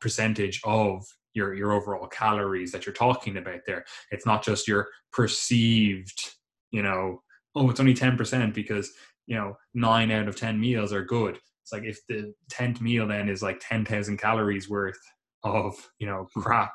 percentage 0.00 0.60
of 0.64 1.04
your 1.34 1.54
your 1.54 1.72
overall 1.72 2.06
calories 2.08 2.72
that 2.72 2.84
you're 2.84 2.94
talking 2.94 3.36
about 3.36 3.60
there. 3.66 3.84
It's 4.10 4.26
not 4.26 4.44
just 4.44 4.68
your 4.68 4.88
perceived 5.12 6.34
you 6.70 6.82
know 6.82 7.22
oh 7.54 7.68
it's 7.68 7.80
only 7.80 7.94
10% 7.94 8.54
because 8.54 8.92
you 9.26 9.36
know 9.36 9.56
nine 9.74 10.10
out 10.10 10.28
of 10.28 10.36
ten 10.36 10.58
meals 10.58 10.92
are 10.92 11.04
good 11.04 11.38
it's 11.62 11.72
like 11.72 11.84
if 11.84 12.00
the 12.08 12.32
10th 12.52 12.80
meal 12.80 13.06
then 13.06 13.28
is 13.28 13.42
like 13.42 13.60
10,000 13.66 14.16
calories 14.16 14.68
worth 14.68 14.98
of 15.44 15.74
you 15.98 16.06
know 16.06 16.28
hmm. 16.34 16.40
crap 16.40 16.72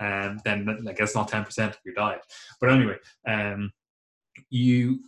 and 0.00 0.32
um, 0.32 0.40
then 0.44 0.86
I 0.88 0.92
guess 0.92 1.14
not 1.14 1.30
10% 1.30 1.68
of 1.68 1.76
your 1.84 1.94
diet 1.94 2.20
but 2.60 2.70
anyway 2.70 2.96
um 3.28 3.72
you 4.50 5.00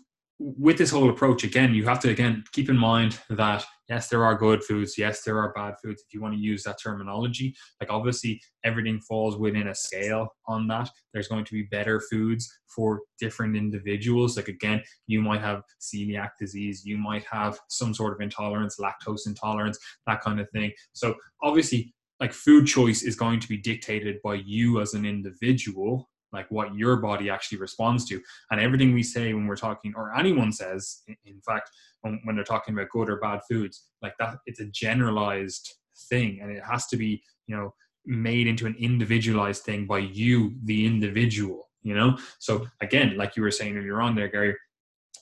with 0.42 0.78
this 0.78 0.90
whole 0.90 1.10
approach 1.10 1.44
again 1.44 1.74
you 1.74 1.84
have 1.84 2.00
to 2.00 2.08
again 2.08 2.42
keep 2.52 2.70
in 2.70 2.76
mind 2.76 3.18
that 3.28 3.62
yes 3.90 4.08
there 4.08 4.24
are 4.24 4.34
good 4.34 4.64
foods 4.64 4.96
yes 4.96 5.22
there 5.22 5.38
are 5.38 5.52
bad 5.52 5.74
foods 5.84 6.02
if 6.06 6.14
you 6.14 6.20
want 6.22 6.34
to 6.34 6.40
use 6.40 6.62
that 6.62 6.80
terminology. 6.82 7.54
Like 7.78 7.90
obviously 7.90 8.40
everything 8.64 9.02
falls 9.02 9.36
within 9.36 9.68
a 9.68 9.74
scale 9.74 10.28
on 10.48 10.66
that. 10.68 10.88
There's 11.12 11.28
going 11.28 11.44
to 11.44 11.52
be 11.52 11.64
better 11.64 12.00
foods 12.10 12.50
for 12.74 13.02
different 13.18 13.54
individuals. 13.54 14.38
Like 14.38 14.48
again 14.48 14.82
you 15.06 15.20
might 15.20 15.42
have 15.42 15.62
celiac 15.78 16.30
disease 16.40 16.86
you 16.86 16.96
might 16.96 17.24
have 17.30 17.58
some 17.68 17.92
sort 17.92 18.14
of 18.14 18.22
intolerance 18.22 18.78
lactose 18.80 19.26
intolerance 19.26 19.78
that 20.06 20.22
kind 20.22 20.40
of 20.40 20.48
thing. 20.50 20.72
So 20.94 21.16
obviously 21.42 21.92
like 22.18 22.32
food 22.32 22.66
choice 22.66 23.02
is 23.02 23.14
going 23.14 23.40
to 23.40 23.48
be 23.48 23.58
dictated 23.58 24.16
by 24.24 24.36
you 24.46 24.80
as 24.80 24.94
an 24.94 25.04
individual 25.04 26.08
like 26.32 26.46
what 26.50 26.74
your 26.74 26.96
body 26.96 27.30
actually 27.30 27.58
responds 27.58 28.04
to. 28.06 28.20
And 28.50 28.60
everything 28.60 28.94
we 28.94 29.02
say 29.02 29.32
when 29.34 29.46
we're 29.46 29.56
talking 29.56 29.92
or 29.96 30.14
anyone 30.14 30.52
says 30.52 31.02
in 31.24 31.40
fact 31.40 31.70
when, 32.02 32.20
when 32.24 32.36
they're 32.36 32.44
talking 32.44 32.74
about 32.74 32.90
good 32.90 33.08
or 33.08 33.18
bad 33.18 33.40
foods 33.48 33.86
like 34.02 34.14
that 34.18 34.38
it's 34.46 34.60
a 34.60 34.66
generalized 34.66 35.74
thing. 36.08 36.40
And 36.42 36.50
it 36.50 36.62
has 36.62 36.86
to 36.88 36.96
be 36.96 37.22
you 37.46 37.56
know 37.56 37.74
made 38.06 38.46
into 38.46 38.66
an 38.66 38.76
individualized 38.78 39.62
thing 39.62 39.86
by 39.86 39.98
you 39.98 40.54
the 40.64 40.86
individual 40.86 41.68
you 41.82 41.94
know? 41.94 42.18
So 42.38 42.66
again 42.80 43.16
like 43.16 43.36
you 43.36 43.42
were 43.42 43.50
saying 43.50 43.76
earlier 43.76 44.00
on 44.00 44.14
there 44.14 44.28
gary 44.28 44.56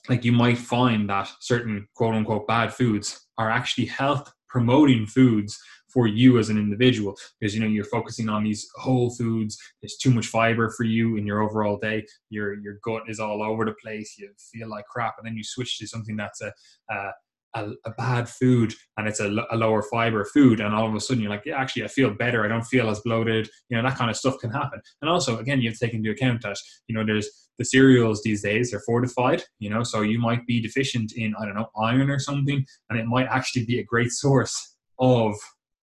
like 0.07 0.23
you 0.23 0.31
might 0.31 0.57
find 0.57 1.09
that 1.09 1.29
certain 1.39 1.87
quote 1.95 2.15
unquote 2.15 2.47
bad 2.47 2.73
foods 2.73 3.27
are 3.37 3.49
actually 3.49 3.85
health 3.85 4.31
promoting 4.47 5.05
foods 5.05 5.61
for 5.91 6.07
you 6.07 6.37
as 6.37 6.49
an 6.49 6.57
individual 6.57 7.15
because 7.39 7.53
you 7.55 7.61
know 7.61 7.67
you're 7.67 7.83
focusing 7.85 8.29
on 8.29 8.43
these 8.43 8.67
whole 8.75 9.09
foods 9.09 9.57
there's 9.81 9.97
too 9.97 10.11
much 10.11 10.27
fiber 10.27 10.69
for 10.69 10.83
you 10.83 11.17
in 11.17 11.25
your 11.25 11.41
overall 11.41 11.77
day 11.77 12.05
your 12.29 12.55
your 12.59 12.75
gut 12.83 13.03
is 13.07 13.19
all 13.19 13.41
over 13.43 13.65
the 13.65 13.75
place 13.81 14.15
you 14.17 14.29
feel 14.51 14.69
like 14.69 14.85
crap 14.85 15.15
and 15.17 15.27
then 15.27 15.35
you 15.35 15.43
switch 15.43 15.77
to 15.77 15.87
something 15.87 16.15
that's 16.15 16.41
a 16.41 16.51
a, 16.89 17.11
a, 17.55 17.69
a 17.85 17.91
bad 17.97 18.29
food 18.29 18.73
and 18.97 19.07
it's 19.07 19.19
a, 19.19 19.35
a, 19.51 19.57
lower 19.57 19.81
fiber 19.81 20.23
food 20.25 20.59
and 20.59 20.73
all 20.73 20.87
of 20.87 20.93
a 20.93 20.99
sudden 20.99 21.21
you're 21.21 21.31
like 21.31 21.45
yeah 21.45 21.59
actually 21.59 21.83
i 21.83 21.87
feel 21.87 22.13
better 22.13 22.45
i 22.45 22.47
don't 22.47 22.65
feel 22.65 22.89
as 22.89 22.99
bloated 23.01 23.49
you 23.69 23.77
know 23.77 23.83
that 23.83 23.97
kind 23.97 24.09
of 24.09 24.17
stuff 24.17 24.37
can 24.39 24.51
happen. 24.51 24.79
And 25.01 25.09
also 25.09 25.39
again 25.39 25.61
you 25.61 25.69
have 25.69 25.77
to 25.77 25.85
take 25.85 25.95
into 25.95 26.11
account 26.11 26.41
that 26.43 26.57
you 26.87 26.95
know 26.95 27.05
there's 27.05 27.49
the 27.57 27.65
cereals 27.65 28.21
these 28.23 28.41
days 28.41 28.71
they're 28.71 28.81
fortified 28.85 29.43
you 29.59 29.69
know 29.69 29.83
so 29.83 30.01
you 30.01 30.19
might 30.19 30.45
be 30.45 30.61
deficient 30.61 31.13
in 31.15 31.33
i 31.39 31.45
don't 31.45 31.55
know 31.55 31.69
iron 31.81 32.09
or 32.09 32.19
something 32.19 32.65
and 32.89 32.99
it 32.99 33.05
might 33.05 33.27
actually 33.27 33.65
be 33.65 33.79
a 33.79 33.83
great 33.83 34.11
source 34.11 34.75
of 34.99 35.35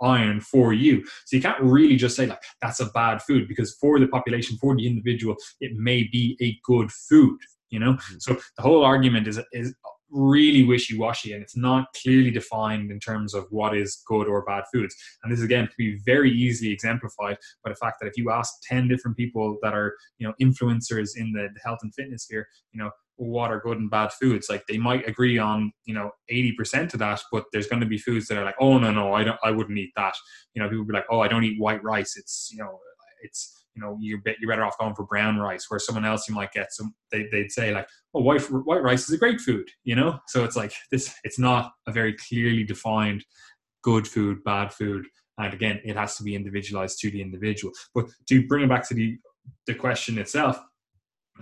iron 0.03 0.41
for 0.41 0.73
you. 0.73 1.05
So 1.25 1.37
you 1.37 1.43
can't 1.43 1.61
really 1.61 1.97
just 1.97 2.17
say 2.17 2.27
like 2.27 2.43
that's 2.61 2.81
a 2.81 2.87
bad 2.87 3.23
food 3.23 3.49
because 3.49 3.75
for 3.81 3.99
the 3.99 4.09
population, 4.09 4.57
for 4.61 4.77
the 4.77 4.87
individual, 4.87 5.37
it 5.61 5.73
may 5.75 6.05
be 6.05 6.37
a 6.41 6.59
good 6.65 6.91
food. 6.91 7.39
You 7.71 7.81
know, 7.81 7.93
mm-hmm. 7.95 8.17
so 8.19 8.37
the 8.57 8.63
whole 8.63 8.85
argument 8.85 9.27
is 9.27 9.41
is 9.53 9.75
really 10.11 10.63
wishy-washy 10.65 11.33
and 11.33 11.43
it's 11.43 11.57
not 11.57 11.87
clearly 12.01 12.31
defined 12.31 12.91
in 12.91 13.01
terms 13.01 13.35
of 13.35 13.47
what 13.51 13.77
is 13.77 14.03
good 14.07 14.29
or 14.29 14.45
bad 14.45 14.65
foods. 14.73 14.95
And 15.23 15.33
this 15.33 15.43
again 15.43 15.67
can 15.67 15.75
be 15.79 15.99
very 16.07 16.31
easily 16.31 16.73
exemplified 16.73 17.37
by 17.65 17.71
the 17.71 17.77
fact 17.77 17.97
that 18.01 18.07
if 18.07 18.17
you 18.17 18.31
ask 18.31 18.53
10 18.69 18.89
different 18.89 19.17
people 19.17 19.59
that 19.63 19.75
are 19.75 19.95
you 20.19 20.27
know 20.27 20.35
influencers 20.41 21.11
in 21.17 21.33
the 21.33 21.49
health 21.65 21.79
and 21.83 21.95
fitness 21.95 22.25
sphere 22.25 22.47
you 22.73 22.83
know 22.83 22.91
what 23.19 23.51
are 23.51 23.61
good 23.61 23.79
and 23.79 23.91
bad 23.91 24.13
foods? 24.13 24.49
Like 24.51 24.65
they 24.69 24.77
might 24.77 25.09
agree 25.09 25.39
on 25.39 25.73
you 25.87 25.95
know 25.95 26.11
80% 26.31 26.93
of 26.93 27.01
that 27.01 27.21
but 27.33 27.45
there's 27.53 27.67
going 27.67 27.81
to 27.81 27.87
be 27.87 27.99
foods 27.99 28.27
that 28.29 28.39
are 28.39 28.45
like 28.45 28.57
oh 28.61 28.79
no 28.79 28.91
no 28.91 29.15
i 29.15 29.25
don't 29.25 29.39
i 29.43 29.51
wouldn't 29.51 29.79
eat 29.79 29.93
that. 29.97 30.15
You 30.55 30.63
know 30.63 30.69
people 30.69 30.85
be 30.85 30.93
like 30.93 31.07
oh 31.11 31.21
i 31.21 31.29
don't 31.29 31.45
eat 31.45 31.61
white 31.61 31.83
rice. 31.83 32.17
It's 32.17 32.51
you 32.53 32.59
know 32.59 32.79
it's 33.23 33.66
you 33.77 33.83
know 33.83 33.97
you're, 34.01 34.21
you're 34.41 34.51
better 34.51 34.65
off 34.65 34.79
going 34.79 34.95
for 34.95 35.05
brown 35.05 35.37
rice 35.39 35.67
where 35.69 35.79
someone 35.79 36.05
else 36.05 36.29
you 36.29 36.35
might 36.35 36.53
get 36.53 36.73
some 36.73 36.95
they, 37.13 37.27
they'd 37.31 37.53
say 37.53 37.73
like 37.73 37.87
oh 38.15 38.21
white 38.21 38.41
white 38.41 38.83
rice 38.83 39.09
is 39.09 39.15
a 39.15 39.19
great 39.19 39.41
food 39.41 39.69
you 39.85 39.95
know 39.95 40.19
so 40.29 40.45
it's 40.45 40.57
like 40.57 40.73
this 40.91 41.15
it's 41.25 41.39
not 41.39 41.73
a 41.87 41.93
very 41.93 42.15
clearly 42.15 42.65
defined 42.65 43.25
good 43.83 44.09
food 44.09 44.43
bad 44.45 44.73
food 44.73 45.07
and 45.39 45.55
again 45.55 45.81
it 45.85 45.97
has 45.97 46.17
to 46.17 46.25
be 46.25 46.35
individualized 46.35 46.99
to 46.99 47.11
the 47.11 47.21
individual 47.21 47.73
but 47.95 48.07
to 48.27 48.47
bring 48.47 48.65
it 48.65 48.69
back 48.69 48.87
to 48.89 48.95
the 48.95 49.17
the 49.67 49.75
question 49.75 50.19
itself 50.19 50.59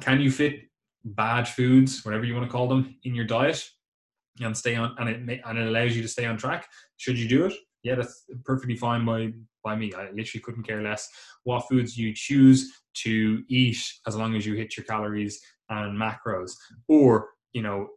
can 0.00 0.20
you 0.20 0.30
fit 0.30 0.64
bad 1.04 1.46
foods, 1.46 2.04
whatever 2.04 2.24
you 2.24 2.34
want 2.34 2.46
to 2.46 2.52
call 2.52 2.66
them, 2.66 2.96
in 3.04 3.14
your 3.14 3.24
diet 3.24 3.62
and 4.40 4.56
stay 4.56 4.74
on 4.74 4.94
and 4.98 5.08
it 5.08 5.22
may, 5.22 5.40
and 5.44 5.58
it 5.58 5.66
allows 5.68 5.94
you 5.94 6.02
to 6.02 6.08
stay 6.08 6.26
on 6.26 6.36
track. 6.36 6.68
Should 6.96 7.18
you 7.18 7.28
do 7.28 7.46
it? 7.46 7.52
Yeah, 7.84 7.96
that's 7.96 8.24
perfectly 8.44 8.76
fine 8.76 9.04
by 9.04 9.32
by 9.62 9.76
me. 9.76 9.92
I 9.94 10.10
literally 10.10 10.42
couldn't 10.42 10.64
care 10.64 10.82
less 10.82 11.08
what 11.44 11.68
foods 11.68 11.96
you 11.96 12.12
choose 12.14 12.72
to 12.94 13.42
eat 13.48 13.78
as 14.06 14.16
long 14.16 14.34
as 14.34 14.44
you 14.44 14.54
hit 14.54 14.76
your 14.76 14.84
calories 14.84 15.40
and 15.68 15.98
macros. 15.98 16.52
Or, 16.88 17.28
you 17.52 17.62
know, 17.62 17.88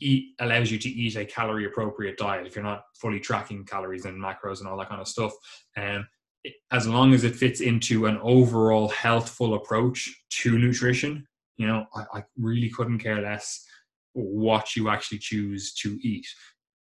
eat 0.00 0.34
allows 0.40 0.70
you 0.70 0.78
to 0.78 0.88
eat 0.88 1.16
a 1.16 1.24
calorie 1.24 1.66
appropriate 1.66 2.18
diet 2.18 2.46
if 2.46 2.54
you're 2.54 2.64
not 2.64 2.82
fully 3.00 3.20
tracking 3.20 3.64
calories 3.64 4.04
and 4.04 4.20
macros 4.20 4.60
and 4.60 4.68
all 4.68 4.78
that 4.78 4.88
kind 4.88 5.00
of 5.00 5.08
stuff. 5.08 5.32
And 5.76 5.98
um, 5.98 6.08
as 6.72 6.86
long 6.86 7.14
as 7.14 7.24
it 7.24 7.36
fits 7.36 7.60
into 7.60 8.06
an 8.06 8.18
overall 8.22 8.88
healthful 8.88 9.54
approach 9.54 10.12
to 10.42 10.58
nutrition, 10.58 11.26
you 11.56 11.66
know, 11.66 11.86
I, 11.94 12.18
I 12.18 12.22
really 12.36 12.68
couldn't 12.68 12.98
care 12.98 13.22
less 13.22 13.64
what 14.12 14.76
you 14.76 14.88
actually 14.88 15.18
choose 15.18 15.72
to 15.74 15.98
eat. 16.02 16.26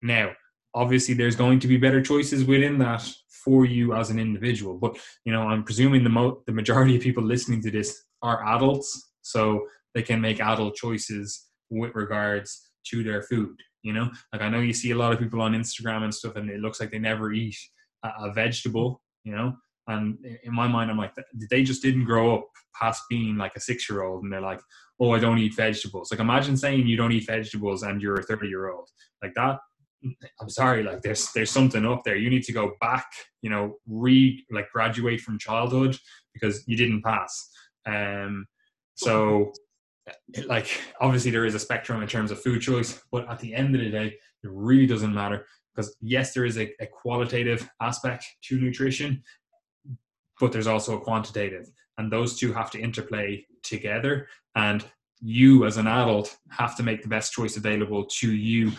Now, 0.03 0.33
obviously, 0.75 1.14
there's 1.14 1.37
going 1.37 1.61
to 1.61 1.69
be 1.69 1.76
better 1.76 2.02
choices 2.02 2.45
within 2.45 2.79
that 2.79 3.09
for 3.45 3.64
you 3.64 3.95
as 3.95 4.11
an 4.11 4.19
individual. 4.19 4.79
But 4.79 4.99
you 5.25 5.33
know, 5.33 5.43
I'm 5.43 5.64
presuming 5.64 6.05
the 6.05 6.11
mo- 6.11 6.43
the 6.47 6.52
majority 6.52 6.97
of 6.97 7.02
people 7.02 7.23
listening 7.23 7.62
to 7.62 7.71
this 7.71 8.02
are 8.23 8.47
adults, 8.55 9.12
so 9.23 9.67
they 9.95 10.02
can 10.02 10.21
make 10.21 10.41
adult 10.41 10.75
choices 10.75 11.49
with 11.71 11.95
regards 11.95 12.71
to 12.88 13.02
their 13.02 13.23
food. 13.23 13.57
You 13.83 13.93
know, 13.93 14.11
like 14.33 14.43
I 14.43 14.49
know 14.49 14.61
you 14.61 14.73
see 14.73 14.93
a 14.93 14.97
lot 14.97 15.12
of 15.12 15.19
people 15.19 15.43
on 15.43 15.55
Instagram 15.55 16.05
and 16.05 16.14
stuff, 16.14 16.37
and 16.37 16.49
it 16.50 16.61
looks 16.61 16.81
like 16.81 16.91
they 16.91 16.99
never 16.99 17.33
eat 17.33 17.57
a, 18.05 18.11
a 18.26 18.33
vegetable 18.33 19.02
you 19.25 19.35
know. 19.35 19.55
And 19.88 20.17
in 20.45 20.55
my 20.55 20.69
mind, 20.69 20.91
I'm 20.91 20.99
like, 20.99 21.12
they 21.50 21.64
just 21.64 21.83
didn't 21.83 22.05
grow 22.05 22.37
up 22.37 22.47
past 22.81 23.02
being 23.11 23.37
like 23.37 23.52
a 23.57 23.61
six 23.61 23.91
year 23.91 24.02
old, 24.02 24.23
and 24.23 24.33
they're 24.33 24.41
like, 24.41 24.61
oh, 25.00 25.12
I 25.12 25.19
don't 25.19 25.38
eat 25.38 25.57
vegetables. 25.57 26.11
Like, 26.11 26.21
imagine 26.21 26.57
saying 26.57 26.87
you 26.87 26.97
don't 26.97 27.12
eat 27.12 27.26
vegetables 27.26 27.83
and 27.83 28.00
you're 28.00 28.21
a 28.21 28.23
30 28.23 28.47
year 28.47 28.71
old. 28.71 28.88
Like 29.23 29.35
that, 29.35 29.59
I'm 30.40 30.49
sorry, 30.49 30.82
like 30.82 31.02
there's 31.02 31.32
there's 31.32 31.50
something 31.50 31.87
up 31.87 32.02
there. 32.04 32.16
You 32.16 32.30
need 32.30 32.44
to 32.44 32.52
go 32.52 32.73
back, 32.80 33.06
you 33.40 33.50
know, 33.50 33.76
re 33.87 34.44
like 34.50 34.71
graduate 34.71 35.21
from 35.21 35.38
childhood 35.38 35.97
because 36.32 36.64
you 36.66 36.76
didn't 36.76 37.02
pass. 37.02 37.50
Um, 37.87 38.47
so 38.94 39.52
like 40.47 40.80
obviously 41.00 41.30
there 41.30 41.47
is 41.47 41.54
a 41.54 41.61
spectrum 41.61 42.02
in 42.02 42.09
terms 42.09 42.30
of 42.30 42.42
food 42.42 42.61
choice, 42.61 43.00
but 43.11 43.28
at 43.28 43.38
the 43.38 43.54
end 43.54 43.75
of 43.75 43.80
the 43.80 43.90
day, 43.90 44.06
it 44.06 44.50
really 44.50 44.87
doesn't 44.87 45.14
matter 45.14 45.47
because 45.75 45.97
yes, 46.00 46.35
there 46.35 46.44
is 46.44 46.59
a, 46.59 46.73
a 46.80 46.87
qualitative 46.87 47.68
aspect 47.80 48.26
to 48.42 48.61
nutrition, 48.61 49.23
but 50.40 50.52
there's 50.52 50.66
also 50.66 50.97
a 50.97 51.00
quantitative, 51.00 51.71
and 51.99 52.11
those 52.11 52.38
two 52.38 52.52
have 52.52 52.71
to 52.73 52.80
interplay 52.80 53.44
together. 53.62 54.28
And 54.54 54.85
you 55.21 55.66
as 55.66 55.76
an 55.76 55.87
adult 55.87 56.37
have 56.50 56.76
to 56.76 56.82
make 56.82 57.02
the 57.02 57.09
best 57.09 57.32
choice 57.32 57.56
available 57.56 58.04
to 58.04 58.32
you 58.32 58.73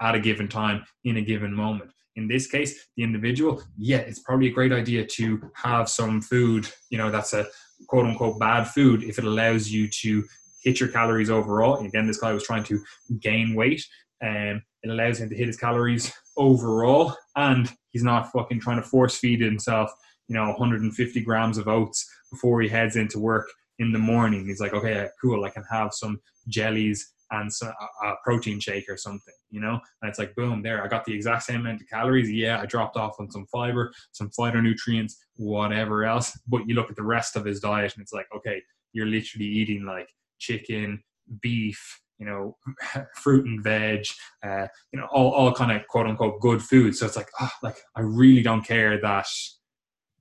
at 0.00 0.14
a 0.14 0.20
given 0.20 0.48
time 0.48 0.84
in 1.04 1.16
a 1.16 1.22
given 1.22 1.54
moment. 1.54 1.90
In 2.16 2.28
this 2.28 2.46
case, 2.46 2.86
the 2.96 3.02
individual, 3.02 3.62
yeah, 3.76 3.98
it's 3.98 4.20
probably 4.20 4.48
a 4.48 4.52
great 4.52 4.72
idea 4.72 5.04
to 5.04 5.50
have 5.54 5.88
some 5.88 6.22
food, 6.22 6.68
you 6.90 6.98
know, 6.98 7.10
that's 7.10 7.32
a 7.32 7.46
quote 7.88 8.06
unquote 8.06 8.38
bad 8.38 8.64
food 8.64 9.02
if 9.02 9.18
it 9.18 9.24
allows 9.24 9.70
you 9.70 9.88
to 9.88 10.24
hit 10.62 10.80
your 10.80 10.88
calories 10.88 11.30
overall. 11.30 11.84
Again, 11.84 12.06
this 12.06 12.18
guy 12.18 12.32
was 12.32 12.44
trying 12.44 12.64
to 12.64 12.80
gain 13.20 13.54
weight 13.54 13.84
and 14.20 14.60
it 14.82 14.90
allows 14.90 15.18
him 15.18 15.28
to 15.28 15.36
hit 15.36 15.48
his 15.48 15.56
calories 15.56 16.12
overall 16.36 17.14
and 17.36 17.70
he's 17.90 18.04
not 18.04 18.30
fucking 18.32 18.60
trying 18.60 18.80
to 18.80 18.88
force 18.88 19.18
feed 19.18 19.40
himself, 19.40 19.90
you 20.28 20.34
know, 20.34 20.48
150 20.50 21.20
grams 21.22 21.58
of 21.58 21.68
oats 21.68 22.08
before 22.30 22.60
he 22.60 22.68
heads 22.68 22.96
into 22.96 23.18
work 23.18 23.48
in 23.78 23.92
the 23.92 23.98
morning. 23.98 24.46
He's 24.46 24.60
like, 24.60 24.72
okay, 24.72 25.08
cool, 25.20 25.44
I 25.44 25.50
can 25.50 25.64
have 25.70 25.92
some 25.92 26.20
jellies 26.48 27.12
and 27.40 27.52
so, 27.52 27.66
a, 27.66 28.06
a 28.06 28.14
protein 28.24 28.60
shake 28.60 28.88
or 28.88 28.96
something, 28.96 29.34
you 29.50 29.60
know? 29.60 29.80
And 30.02 30.08
it's 30.08 30.18
like, 30.18 30.34
boom, 30.34 30.62
there, 30.62 30.82
I 30.82 30.88
got 30.88 31.04
the 31.04 31.14
exact 31.14 31.44
same 31.44 31.60
amount 31.60 31.80
of 31.80 31.88
calories. 31.88 32.30
Yeah, 32.30 32.60
I 32.60 32.66
dropped 32.66 32.96
off 32.96 33.16
on 33.18 33.30
some 33.30 33.46
fiber, 33.46 33.92
some 34.12 34.30
phytonutrients, 34.30 35.14
whatever 35.36 36.04
else. 36.04 36.38
But 36.46 36.68
you 36.68 36.74
look 36.74 36.90
at 36.90 36.96
the 36.96 37.02
rest 37.02 37.36
of 37.36 37.44
his 37.44 37.60
diet 37.60 37.94
and 37.94 38.02
it's 38.02 38.12
like, 38.12 38.26
okay, 38.36 38.62
you're 38.92 39.06
literally 39.06 39.46
eating 39.46 39.84
like 39.84 40.08
chicken, 40.38 41.02
beef, 41.40 42.00
you 42.18 42.26
know, 42.26 42.56
fruit 43.14 43.46
and 43.46 43.62
veg, 43.62 44.04
uh, 44.42 44.66
you 44.92 45.00
know, 45.00 45.06
all, 45.12 45.32
all 45.32 45.52
kind 45.52 45.72
of 45.72 45.86
quote 45.88 46.06
unquote 46.06 46.40
good 46.40 46.62
food. 46.62 46.96
So 46.96 47.06
it's 47.06 47.16
like, 47.16 47.28
oh, 47.40 47.50
like 47.62 47.76
I 47.96 48.00
really 48.00 48.42
don't 48.42 48.64
care 48.64 49.00
that, 49.00 49.26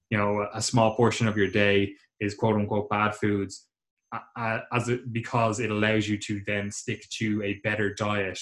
you 0.10 0.18
know, 0.18 0.48
a 0.54 0.62
small 0.62 0.96
portion 0.96 1.28
of 1.28 1.38
your 1.38 1.50
day 1.50 1.94
is 2.20 2.36
quote 2.36 2.56
unquote 2.56 2.90
bad 2.90 3.16
foods 3.16 3.68
as 4.72 4.90
it, 4.90 5.12
because 5.12 5.60
it 5.60 5.72
allows 5.72 6.08
you 6.08 6.18
to 6.18 6.42
then 6.46 6.72
stick 6.72 7.08
to 7.10 7.42
a 7.44 7.60
better 7.64 7.94
diet 7.94 8.40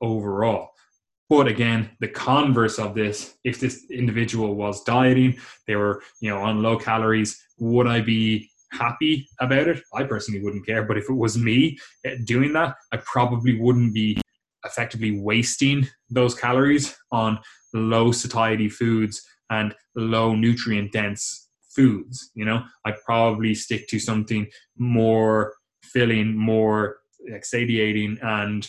overall. 0.00 0.70
But 1.30 1.48
again, 1.48 1.90
the 2.00 2.08
converse 2.08 2.78
of 2.78 2.94
this, 2.94 3.34
if 3.44 3.58
this 3.58 3.86
individual 3.90 4.54
was 4.54 4.84
dieting, 4.84 5.38
they 5.66 5.76
were, 5.76 6.02
you 6.20 6.30
know, 6.30 6.38
on 6.38 6.62
low 6.62 6.78
calories, 6.78 7.42
would 7.58 7.86
I 7.86 8.00
be 8.02 8.50
happy 8.72 9.28
about 9.40 9.68
it? 9.68 9.82
I 9.94 10.04
personally 10.04 10.42
wouldn't 10.42 10.66
care. 10.66 10.84
But 10.84 10.98
if 10.98 11.08
it 11.08 11.14
was 11.14 11.38
me 11.38 11.78
eh, 12.04 12.16
doing 12.24 12.52
that, 12.52 12.76
I 12.92 12.98
probably 12.98 13.58
wouldn't 13.58 13.94
be 13.94 14.20
effectively 14.64 15.18
wasting 15.18 15.88
those 16.10 16.34
calories 16.34 16.94
on 17.10 17.38
low 17.72 18.12
satiety 18.12 18.68
foods 18.68 19.22
and 19.50 19.74
low 19.94 20.34
nutrient 20.34 20.92
dense 20.92 21.43
foods. 21.74 22.30
You 22.34 22.44
know, 22.44 22.64
I'd 22.84 23.02
probably 23.04 23.54
stick 23.54 23.88
to 23.88 23.98
something 23.98 24.46
more 24.76 25.54
filling, 25.82 26.36
more 26.36 26.98
like 27.30 27.44
satiating, 27.44 28.18
and 28.22 28.68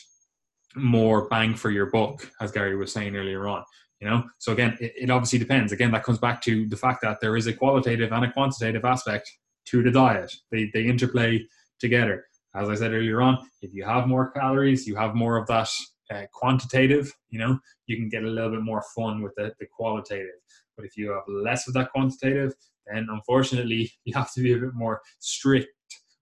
more 0.75 1.27
bang 1.29 1.55
for 1.55 1.71
your 1.71 1.87
buck, 1.87 2.29
as 2.41 2.51
Gary 2.51 2.75
was 2.75 2.91
saying 2.91 3.15
earlier 3.15 3.47
on. 3.47 3.63
You 4.01 4.09
know, 4.09 4.23
so 4.39 4.51
again, 4.51 4.77
it, 4.81 4.93
it 4.95 5.09
obviously 5.09 5.39
depends. 5.39 5.71
Again, 5.71 5.91
that 5.91 6.03
comes 6.03 6.19
back 6.19 6.41
to 6.43 6.67
the 6.67 6.75
fact 6.75 7.01
that 7.01 7.19
there 7.21 7.37
is 7.37 7.47
a 7.47 7.53
qualitative 7.53 8.11
and 8.11 8.25
a 8.25 8.31
quantitative 8.31 8.83
aspect 8.83 9.31
to 9.67 9.81
the 9.81 9.91
diet. 9.91 10.33
They 10.51 10.69
they 10.73 10.83
interplay 10.83 11.45
together. 11.79 12.25
As 12.55 12.69
I 12.69 12.75
said 12.75 12.93
earlier 12.93 13.21
on, 13.21 13.45
if 13.61 13.73
you 13.73 13.83
have 13.83 14.07
more 14.07 14.31
calories, 14.31 14.87
you 14.87 14.95
have 14.95 15.15
more 15.15 15.37
of 15.37 15.47
that 15.47 15.69
uh, 16.11 16.23
quantitative. 16.31 17.11
You 17.29 17.39
know, 17.39 17.59
you 17.87 17.97
can 17.97 18.09
get 18.09 18.23
a 18.23 18.27
little 18.27 18.51
bit 18.51 18.61
more 18.61 18.83
fun 18.95 19.21
with 19.21 19.33
the, 19.35 19.53
the 19.59 19.65
qualitative. 19.65 20.39
But 20.77 20.85
if 20.85 20.97
you 20.97 21.11
have 21.11 21.23
less 21.27 21.67
of 21.67 21.73
that 21.73 21.91
quantitative, 21.91 22.53
then 22.91 23.07
unfortunately 23.09 23.91
you 24.03 24.13
have 24.15 24.31
to 24.33 24.41
be 24.41 24.53
a 24.53 24.57
bit 24.57 24.73
more 24.73 25.01
strict 25.19 25.67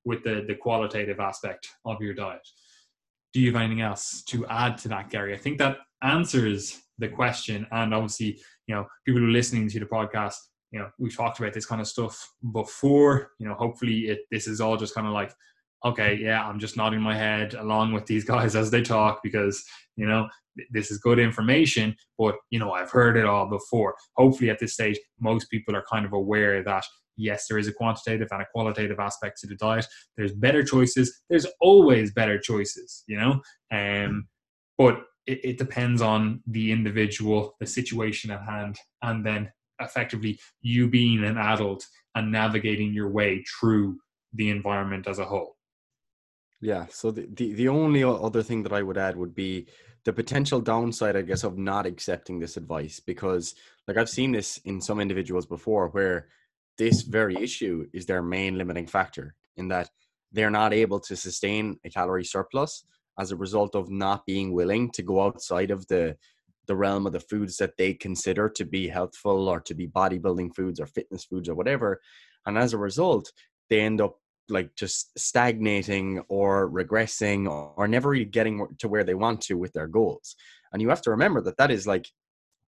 with 0.05 0.23
the, 0.23 0.43
the 0.47 0.55
qualitative 0.55 1.19
aspect 1.19 1.67
of 1.85 2.01
your 2.01 2.13
diet. 2.13 2.47
Do 3.33 3.39
you 3.39 3.51
have 3.51 3.61
anything 3.61 3.81
else 3.81 4.23
to 4.27 4.45
add 4.47 4.77
to 4.79 4.89
that, 4.89 5.09
Gary? 5.09 5.33
I 5.33 5.37
think 5.37 5.57
that 5.57 5.77
answers 6.03 6.81
the 6.99 7.07
question. 7.07 7.65
And 7.71 7.93
obviously, 7.93 8.39
you 8.67 8.75
know, 8.75 8.85
people 9.05 9.21
who 9.21 9.27
are 9.27 9.31
listening 9.31 9.69
to 9.69 9.79
the 9.79 9.85
podcast, 9.85 10.35
you 10.71 10.79
know, 10.79 10.89
we've 10.99 11.15
talked 11.15 11.39
about 11.39 11.53
this 11.53 11.65
kind 11.65 11.81
of 11.81 11.87
stuff 11.87 12.31
before. 12.51 13.31
You 13.39 13.47
know, 13.47 13.55
hopefully 13.55 14.09
it 14.09 14.19
this 14.31 14.47
is 14.47 14.61
all 14.61 14.77
just 14.77 14.93
kind 14.93 15.07
of 15.07 15.13
like 15.13 15.33
okay, 15.85 16.17
yeah, 16.21 16.47
I'm 16.47 16.59
just 16.59 16.77
nodding 16.77 17.01
my 17.01 17.15
head 17.15 17.53
along 17.53 17.93
with 17.93 18.05
these 18.05 18.23
guys 18.33 18.55
as 18.55 18.71
they 18.71 18.81
talk 18.81 19.19
because, 19.23 19.63
you 19.95 20.07
know, 20.07 20.27
this 20.71 20.91
is 20.91 20.99
good 20.99 21.19
information, 21.19 21.95
but, 22.17 22.35
you 22.51 22.59
know, 22.59 22.71
I've 22.71 22.91
heard 22.91 23.17
it 23.17 23.25
all 23.25 23.47
before. 23.49 23.95
Hopefully, 24.15 24.49
at 24.49 24.59
this 24.59 24.73
stage, 24.73 24.99
most 25.19 25.49
people 25.49 25.75
are 25.75 25.83
kind 25.91 26.05
of 26.05 26.13
aware 26.13 26.63
that, 26.63 26.85
yes, 27.17 27.47
there 27.47 27.57
is 27.57 27.67
a 27.67 27.73
quantitative 27.73 28.27
and 28.31 28.41
a 28.41 28.47
qualitative 28.53 28.99
aspect 28.99 29.39
to 29.39 29.47
the 29.47 29.55
diet. 29.55 29.85
There's 30.15 30.33
better 30.33 30.63
choices. 30.63 31.21
There's 31.29 31.47
always 31.59 32.13
better 32.13 32.37
choices, 32.37 33.03
you 33.07 33.17
know, 33.17 33.41
um, 33.71 34.27
but 34.77 35.01
it, 35.25 35.39
it 35.43 35.57
depends 35.57 36.01
on 36.01 36.41
the 36.47 36.71
individual, 36.71 37.55
the 37.59 37.65
situation 37.65 38.29
at 38.29 38.43
hand, 38.43 38.77
and 39.01 39.25
then 39.25 39.51
effectively 39.79 40.39
you 40.61 40.87
being 40.87 41.23
an 41.23 41.37
adult 41.37 41.85
and 42.15 42.31
navigating 42.31 42.93
your 42.93 43.09
way 43.09 43.43
through 43.59 43.97
the 44.33 44.49
environment 44.49 45.07
as 45.07 45.19
a 45.19 45.25
whole. 45.25 45.52
Yeah. 46.63 46.85
So 46.89 47.11
the, 47.11 47.27
the, 47.33 47.53
the 47.55 47.67
only 47.67 48.05
other 48.05 48.41
thing 48.41 48.63
that 48.63 48.71
I 48.71 48.81
would 48.81 48.97
add 48.97 49.17
would 49.17 49.35
be 49.35 49.67
the 50.05 50.13
potential 50.13 50.61
downside, 50.61 51.17
I 51.17 51.21
guess, 51.21 51.43
of 51.43 51.57
not 51.57 51.85
accepting 51.85 52.39
this 52.39 52.55
advice 52.55 53.01
because, 53.01 53.55
like, 53.85 53.97
I've 53.97 54.09
seen 54.09 54.31
this 54.31 54.59
in 54.63 54.79
some 54.79 55.01
individuals 55.01 55.45
before 55.45 55.89
where 55.89 56.29
this 56.77 57.01
very 57.01 57.35
issue 57.35 57.85
is 57.91 58.05
their 58.05 58.23
main 58.23 58.57
limiting 58.57 58.87
factor 58.87 59.35
in 59.57 59.67
that 59.67 59.89
they're 60.31 60.49
not 60.49 60.73
able 60.73 61.01
to 61.01 61.17
sustain 61.17 61.79
a 61.83 61.89
calorie 61.89 62.23
surplus 62.23 62.85
as 63.19 63.31
a 63.31 63.35
result 63.35 63.75
of 63.75 63.91
not 63.91 64.25
being 64.25 64.53
willing 64.53 64.89
to 64.91 65.03
go 65.03 65.21
outside 65.21 65.69
of 65.69 65.85
the 65.87 66.15
the 66.65 66.75
realm 66.75 67.05
of 67.05 67.11
the 67.11 67.19
foods 67.19 67.57
that 67.57 67.75
they 67.77 67.93
consider 67.93 68.47
to 68.47 68.63
be 68.63 68.87
healthful 68.87 69.49
or 69.49 69.59
to 69.59 69.73
be 69.73 69.85
bodybuilding 69.85 70.55
foods 70.55 70.79
or 70.79 70.85
fitness 70.85 71.25
foods 71.25 71.49
or 71.49 71.55
whatever 71.55 71.99
and 72.45 72.57
as 72.57 72.71
a 72.71 72.77
result 72.77 73.33
they 73.69 73.81
end 73.81 73.99
up 73.99 74.15
like 74.49 74.75
just 74.75 75.17
stagnating 75.17 76.21
or 76.27 76.69
regressing 76.69 77.49
or, 77.49 77.87
never 77.87 78.09
really 78.09 78.25
getting 78.25 78.67
to 78.79 78.87
where 78.87 79.03
they 79.03 79.13
want 79.13 79.41
to 79.41 79.57
with 79.57 79.73
their 79.73 79.87
goals. 79.87 80.35
And 80.71 80.81
you 80.81 80.89
have 80.89 81.01
to 81.03 81.11
remember 81.11 81.41
that 81.41 81.57
that 81.57 81.71
is 81.71 81.87
like 81.87 82.07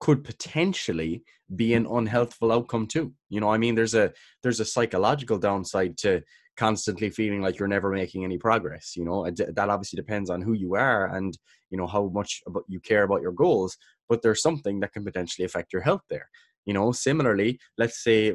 could 0.00 0.24
potentially 0.24 1.22
be 1.54 1.70
mm. 1.70 1.76
an 1.76 1.86
unhealthful 1.86 2.52
outcome 2.52 2.86
too. 2.86 3.12
You 3.28 3.40
know 3.40 3.50
i 3.50 3.58
mean 3.58 3.74
there's 3.74 3.94
a 3.94 4.12
there's 4.42 4.60
a 4.60 4.64
psychological 4.64 5.38
downside 5.38 5.96
to 5.98 6.22
constantly 6.56 7.08
feeling 7.08 7.40
like 7.40 7.58
you're 7.58 7.68
never 7.68 7.90
making 7.90 8.24
any 8.24 8.36
progress 8.36 8.94
you 8.94 9.04
know? 9.06 9.24
That 9.30 9.70
obviously 9.70 9.96
depends 9.96 10.28
on 10.28 10.42
who 10.42 10.52
you 10.52 10.74
are 10.74 11.06
and 11.16 11.36
you 11.70 11.78
know 11.78 11.86
how 11.86 12.08
much 12.08 12.42
about 12.46 12.64
you 12.68 12.80
care 12.80 13.04
about 13.04 13.22
your 13.22 13.32
goals 13.32 13.76
but 14.08 14.20
there's 14.22 14.42
something 14.42 14.80
that 14.80 14.92
can 14.92 15.04
potentially 15.04 15.46
affect 15.46 15.72
your 15.72 15.82
health 15.82 16.02
there. 16.10 16.28
You 16.66 16.74
know 16.74 16.92
similarly 16.92 17.60
let's 17.78 18.02
say 18.02 18.34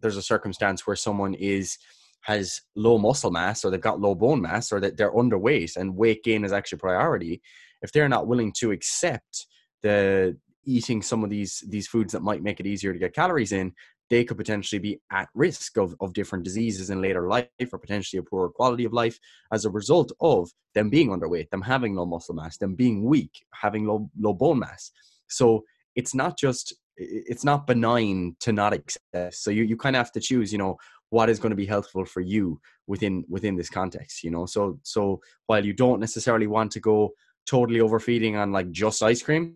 there's 0.00 0.16
a 0.16 0.22
circumstance 0.22 0.86
where 0.86 0.96
someone 0.96 1.34
is 1.34 1.78
has 2.22 2.60
low 2.74 2.98
muscle 2.98 3.30
mass 3.30 3.64
or 3.64 3.70
they've 3.70 3.80
got 3.80 4.00
low 4.00 4.14
bone 4.14 4.40
mass 4.40 4.72
or 4.72 4.80
that 4.80 4.96
they're 4.96 5.12
underweight 5.12 5.76
and 5.76 5.96
weight 5.96 6.22
gain 6.24 6.44
is 6.44 6.52
actually 6.52 6.78
priority 6.78 7.40
if 7.82 7.92
they're 7.92 8.08
not 8.08 8.26
willing 8.26 8.52
to 8.52 8.70
accept 8.70 9.46
the 9.82 10.36
eating 10.64 11.02
some 11.02 11.24
of 11.24 11.30
these 11.30 11.64
these 11.68 11.88
foods 11.88 12.12
that 12.12 12.22
might 12.22 12.42
make 12.42 12.60
it 12.60 12.66
easier 12.66 12.92
to 12.92 12.98
get 12.98 13.14
calories 13.14 13.52
in 13.52 13.72
they 14.12 14.24
could 14.24 14.36
potentially 14.36 14.78
be 14.78 15.00
at 15.10 15.28
risk 15.34 15.78
of, 15.78 15.96
of 16.00 16.12
different 16.12 16.44
diseases 16.44 16.90
in 16.90 17.00
later 17.00 17.28
life 17.28 17.48
or 17.72 17.78
potentially 17.78 18.18
a 18.18 18.22
poorer 18.22 18.50
quality 18.50 18.84
of 18.84 18.92
life 18.92 19.18
as 19.54 19.64
a 19.64 19.70
result 19.70 20.12
of 20.20 20.50
them 20.74 20.90
being 20.90 21.08
underweight 21.08 21.48
them 21.50 21.62
having 21.62 21.94
low 21.94 22.04
muscle 22.04 22.34
mass 22.34 22.58
them 22.58 22.74
being 22.74 23.04
weak 23.04 23.44
having 23.54 23.86
low 23.86 24.10
low 24.20 24.34
bone 24.34 24.58
mass. 24.58 24.90
So 25.28 25.64
it's 25.96 26.14
not 26.14 26.38
just 26.38 26.74
it's 26.96 27.42
not 27.42 27.66
benign 27.66 28.36
to 28.40 28.52
not 28.52 28.74
accept. 28.74 29.34
So 29.34 29.50
you, 29.50 29.62
you 29.64 29.78
kind 29.78 29.96
of 29.96 30.00
have 30.00 30.12
to 30.12 30.20
choose 30.20 30.52
you 30.52 30.58
know 30.58 30.76
what 31.12 31.28
is 31.28 31.38
going 31.38 31.50
to 31.50 31.56
be 31.56 31.66
helpful 31.66 32.04
for 32.04 32.20
you 32.20 32.60
within 32.86 33.24
within 33.28 33.56
this 33.56 33.70
context 33.70 34.22
you 34.24 34.30
know 34.30 34.46
so 34.46 34.78
so 34.82 35.20
while 35.46 35.64
you 35.64 35.72
don't 35.72 36.00
necessarily 36.00 36.46
want 36.46 36.70
to 36.72 36.80
go 36.80 37.10
totally 37.46 37.80
overfeeding 37.80 38.36
on 38.36 38.52
like 38.52 38.70
just 38.70 39.02
ice 39.02 39.22
cream 39.22 39.54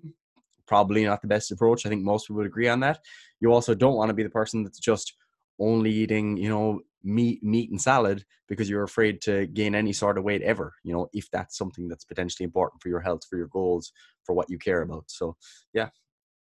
probably 0.66 1.05
not 1.05 1.23
the 1.23 1.29
best 1.29 1.51
approach. 1.53 1.87
I 1.87 1.88
think 1.88 2.03
most 2.03 2.27
people 2.27 2.38
would 2.38 2.47
agree 2.47 2.69
on 2.69 2.81
that. 2.81 3.01
You 3.40 3.53
also 3.53 3.75
don't 3.75 3.95
want 3.95 4.09
to 4.09 4.14
be 4.14 4.23
the 4.23 4.31
person 4.31 4.62
that's 4.62 4.79
just 4.79 5.14
only 5.59 5.90
eating, 5.90 6.37
you 6.37 6.49
know, 6.49 6.81
meat, 7.03 7.42
meat 7.42 7.71
and 7.71 7.81
salad 7.81 8.25
because 8.49 8.69
you're 8.69 8.83
afraid 8.83 9.21
to 9.23 9.47
gain 9.47 9.75
any 9.75 9.92
sort 9.92 10.19
of 10.19 10.25
weight 10.25 10.42
ever. 10.42 10.75
You 10.83 10.92
know, 10.92 11.09
if 11.12 11.31
that's 11.31 11.57
something 11.57 11.88
that's 11.88 12.05
potentially 12.05 12.45
important 12.45 12.83
for 12.83 12.88
your 12.88 13.01
health, 13.01 13.23
for 13.29 13.37
your 13.37 13.49
goals, 13.49 13.92
for 14.25 14.35
what 14.35 14.51
you 14.51 14.59
care 14.59 14.83
about. 14.83 15.05
So, 15.07 15.37
yeah, 15.73 15.88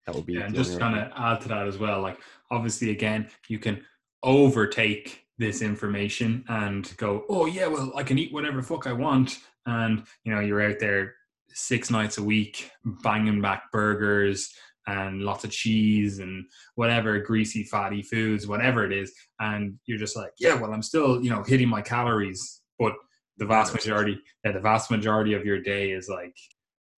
that 0.07 0.15
would 0.15 0.27
be. 0.27 0.35
Yeah, 0.35 0.47
and 0.47 0.55
just 0.55 0.79
kind 0.79 0.99
of 0.99 1.11
add 1.17 1.41
to 1.43 1.49
that 1.49 1.67
as 1.67 1.79
well. 1.79 2.01
Like, 2.01 2.19
obviously, 2.51 2.91
again, 2.91 3.29
you 3.49 3.59
can 3.59 3.85
overtake 4.23 5.25
this 5.39 5.63
information 5.63 6.45
and 6.49 6.95
go, 6.97 7.25
oh 7.29 7.47
yeah, 7.47 7.67
well, 7.67 7.93
I 7.97 8.03
can 8.03 8.19
eat 8.19 8.33
whatever 8.33 8.63
fuck 8.63 8.87
I 8.87 8.93
want, 8.93 9.39
and 9.67 10.05
you 10.25 10.35
know, 10.35 10.41
you're 10.41 10.63
out 10.63 10.79
there 10.79 11.15
six 11.55 11.91
nights 11.91 12.19
a 12.19 12.23
week 12.23 12.71
banging 12.85 13.41
back 13.41 13.71
burgers 13.73 14.53
and 14.87 15.23
lots 15.23 15.45
of 15.45 15.51
cheese 15.51 16.19
and 16.19 16.45
whatever 16.75 17.19
greasy 17.21 17.63
fatty 17.65 18.03
foods 18.03 18.47
whatever 18.47 18.85
it 18.85 18.93
is. 18.93 19.13
And 19.39 19.79
you're 19.87 19.99
just 19.99 20.17
like 20.17 20.33
yeah 20.39 20.55
well 20.55 20.73
i'm 20.73 20.83
still 20.83 21.23
you 21.23 21.31
know 21.31 21.43
hitting 21.43 21.69
my 21.69 21.83
calories. 21.83 22.61
But 22.79 22.95
the 23.39 23.47
vast 23.47 23.75
majority 23.75 24.19
yeah, 24.45 24.53
the 24.53 24.61
vast 24.61 24.91
majority 24.91 25.35
of 25.35 25.45
your 25.45 25.61
day 25.61 25.93
is 25.93 26.09
like 26.09 26.37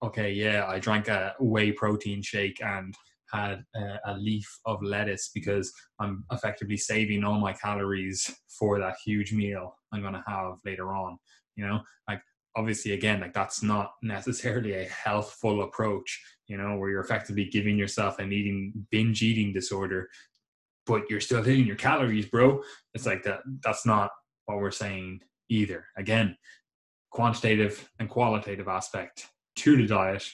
okay 0.03 0.33
yeah 0.33 0.67
i 0.67 0.79
drank 0.79 1.09
a 1.09 1.35
whey 1.41 1.73
protein 1.73 2.23
shake 2.23 2.63
and 2.63 2.95
had 3.35 3.65
a, 3.75 3.99
a 4.07 4.15
leaf 4.17 4.49
of 4.67 4.83
lettuce 4.83 5.31
because 5.35 5.73
i'm 6.01 6.25
effectively 6.31 6.77
saving 6.77 7.25
all 7.25 7.39
my 7.39 7.53
calories 7.53 8.35
for 8.59 8.79
that 8.79 8.97
huge 9.05 9.33
meal 9.33 9.75
i'm 9.93 10.01
going 10.01 10.15
to 10.15 10.25
have 10.27 10.55
later 10.65 10.95
on 10.95 11.19
you 11.57 11.67
know? 11.67 11.81
Like 12.09 12.21
obviously 12.57 12.93
again 12.93 13.21
like 13.21 13.35
that's 13.35 13.63
not 13.63 13.93
necessarily 14.03 14.75
a 14.75 14.85
healthful 14.85 15.63
approach 15.63 16.23
you 16.47 16.57
know 16.57 16.77
where 16.77 16.91
you're 16.91 17.01
effectively 17.01 17.47
giving 17.47 17.77
yourself 17.77 18.19
an 18.19 18.33
eating 18.33 18.73
binge 18.91 19.23
eating 19.23 19.53
disorder 19.53 20.09
but 20.87 21.09
you're 21.09 21.21
still 21.21 21.43
hitting 21.43 21.67
your 21.67 21.77
calories 21.77 22.27
bro. 22.27 22.63
It's 22.93 23.07
like 23.07 23.23
that 23.25 23.41
that's 23.63 23.87
not 23.87 24.11
what 24.45 24.59
we're 24.59 24.71
saying 24.71 25.21
either. 25.49 25.87
Again 25.97 26.37
quantitative 27.11 27.89
and 27.99 28.09
qualitative 28.09 28.69
aspect 28.69 29.27
to 29.57 29.77
the 29.77 29.87
diet 29.87 30.25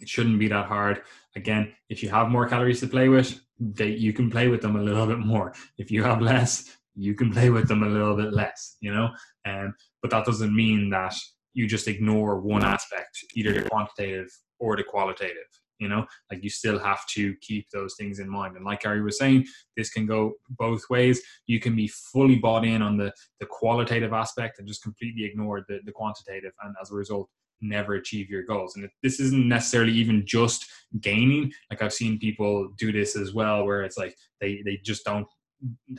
it 0.00 0.08
shouldn't 0.08 0.38
be 0.38 0.48
that 0.48 0.66
hard 0.66 1.02
again 1.36 1.72
if 1.88 2.02
you 2.02 2.08
have 2.08 2.28
more 2.28 2.48
calories 2.48 2.80
to 2.80 2.86
play 2.86 3.08
with 3.08 3.40
they, 3.60 3.88
you 3.88 4.12
can 4.12 4.30
play 4.30 4.48
with 4.48 4.60
them 4.60 4.76
a 4.76 4.82
little 4.82 5.06
bit 5.06 5.18
more 5.18 5.54
if 5.78 5.90
you 5.90 6.02
have 6.02 6.20
less 6.20 6.76
you 6.96 7.14
can 7.14 7.32
play 7.32 7.50
with 7.50 7.68
them 7.68 7.82
a 7.82 7.88
little 7.88 8.16
bit 8.16 8.32
less 8.32 8.76
you 8.80 8.92
know 8.92 9.10
um, 9.46 9.74
but 10.02 10.10
that 10.10 10.24
doesn't 10.24 10.54
mean 10.54 10.90
that 10.90 11.14
you 11.54 11.68
just 11.68 11.88
ignore 11.88 12.40
one 12.40 12.64
aspect, 12.64 13.24
either 13.34 13.52
the 13.52 13.68
quantitative 13.70 14.28
or 14.58 14.76
the 14.76 14.82
qualitative. 14.82 15.48
You 15.80 15.88
know, 15.88 16.06
like 16.30 16.42
you 16.44 16.50
still 16.50 16.78
have 16.78 17.04
to 17.14 17.34
keep 17.40 17.68
those 17.70 17.96
things 17.98 18.20
in 18.20 18.28
mind. 18.28 18.56
And 18.56 18.64
like 18.64 18.82
Gary 18.82 19.02
was 19.02 19.18
saying, 19.18 19.44
this 19.76 19.90
can 19.90 20.06
go 20.06 20.34
both 20.50 20.82
ways. 20.88 21.20
You 21.46 21.58
can 21.58 21.74
be 21.74 21.88
fully 21.88 22.36
bought 22.36 22.64
in 22.64 22.80
on 22.80 22.96
the 22.96 23.12
the 23.40 23.46
qualitative 23.46 24.12
aspect 24.12 24.58
and 24.58 24.68
just 24.68 24.84
completely 24.84 25.24
ignore 25.24 25.64
the, 25.68 25.80
the 25.84 25.90
quantitative, 25.92 26.52
and 26.62 26.74
as 26.80 26.92
a 26.92 26.94
result, 26.94 27.28
never 27.64 27.94
achieve 27.94 28.30
your 28.30 28.44
goals. 28.44 28.76
And 28.76 28.88
this 29.02 29.20
isn't 29.20 29.48
necessarily 29.48 29.92
even 29.92 30.24
just 30.26 30.66
gaining. 31.00 31.52
Like 31.70 31.82
I've 31.82 31.92
seen 31.92 32.18
people 32.18 32.70
do 32.78 32.92
this 32.92 33.16
as 33.16 33.34
well, 33.34 33.64
where 33.64 33.82
it's 33.82 33.98
like 33.98 34.14
they 34.40 34.62
they 34.64 34.78
just 34.84 35.04
don't 35.04 35.26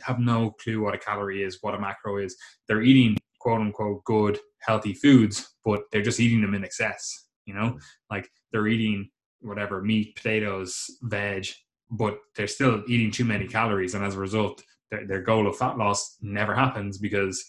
have 0.02 0.18
no 0.18 0.52
clue 0.62 0.80
what 0.80 0.94
a 0.94 0.98
calorie 0.98 1.42
is, 1.42 1.58
what 1.60 1.74
a 1.74 1.80
macro 1.80 2.18
is. 2.18 2.36
They're 2.68 2.82
eating 2.82 3.16
quote 3.40 3.60
unquote 3.60 4.04
good 4.04 4.38
healthy 4.60 4.94
foods, 4.94 5.54
but 5.64 5.82
they're 5.92 6.02
just 6.02 6.20
eating 6.20 6.40
them 6.40 6.54
in 6.54 6.64
excess. 6.64 7.26
You 7.44 7.54
know, 7.54 7.78
like 8.10 8.28
they're 8.52 8.66
eating 8.66 9.08
whatever 9.40 9.82
meat, 9.82 10.16
potatoes, 10.16 10.84
veg, 11.02 11.46
but 11.90 12.18
they're 12.34 12.48
still 12.48 12.82
eating 12.88 13.10
too 13.10 13.24
many 13.24 13.46
calories, 13.46 13.94
and 13.94 14.04
as 14.04 14.16
a 14.16 14.20
result, 14.20 14.62
their, 14.90 15.06
their 15.06 15.22
goal 15.22 15.46
of 15.46 15.56
fat 15.56 15.78
loss 15.78 16.16
never 16.20 16.54
happens 16.54 16.98
because, 16.98 17.44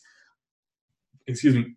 excuse 1.28 1.56
me, 1.56 1.76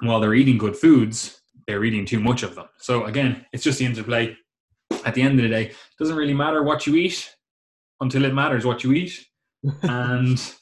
while 0.00 0.20
they're 0.20 0.34
eating 0.34 0.58
good 0.58 0.76
foods, 0.76 1.40
they're 1.66 1.84
eating 1.84 2.04
too 2.04 2.20
much 2.20 2.42
of 2.42 2.54
them. 2.54 2.66
So 2.78 3.04
again, 3.04 3.44
it's 3.52 3.64
just 3.64 3.78
the 3.78 3.84
interplay. 3.84 4.36
At 5.04 5.14
the 5.14 5.22
end 5.22 5.38
of 5.38 5.42
the 5.42 5.48
day, 5.48 5.66
it 5.66 5.76
doesn't 5.98 6.16
really 6.16 6.34
matter 6.34 6.62
what 6.62 6.86
you 6.86 6.94
eat 6.96 7.34
until 8.00 8.24
it 8.24 8.34
matters 8.34 8.64
what 8.64 8.84
you 8.84 8.92
eat, 8.92 9.26
and 9.82 10.54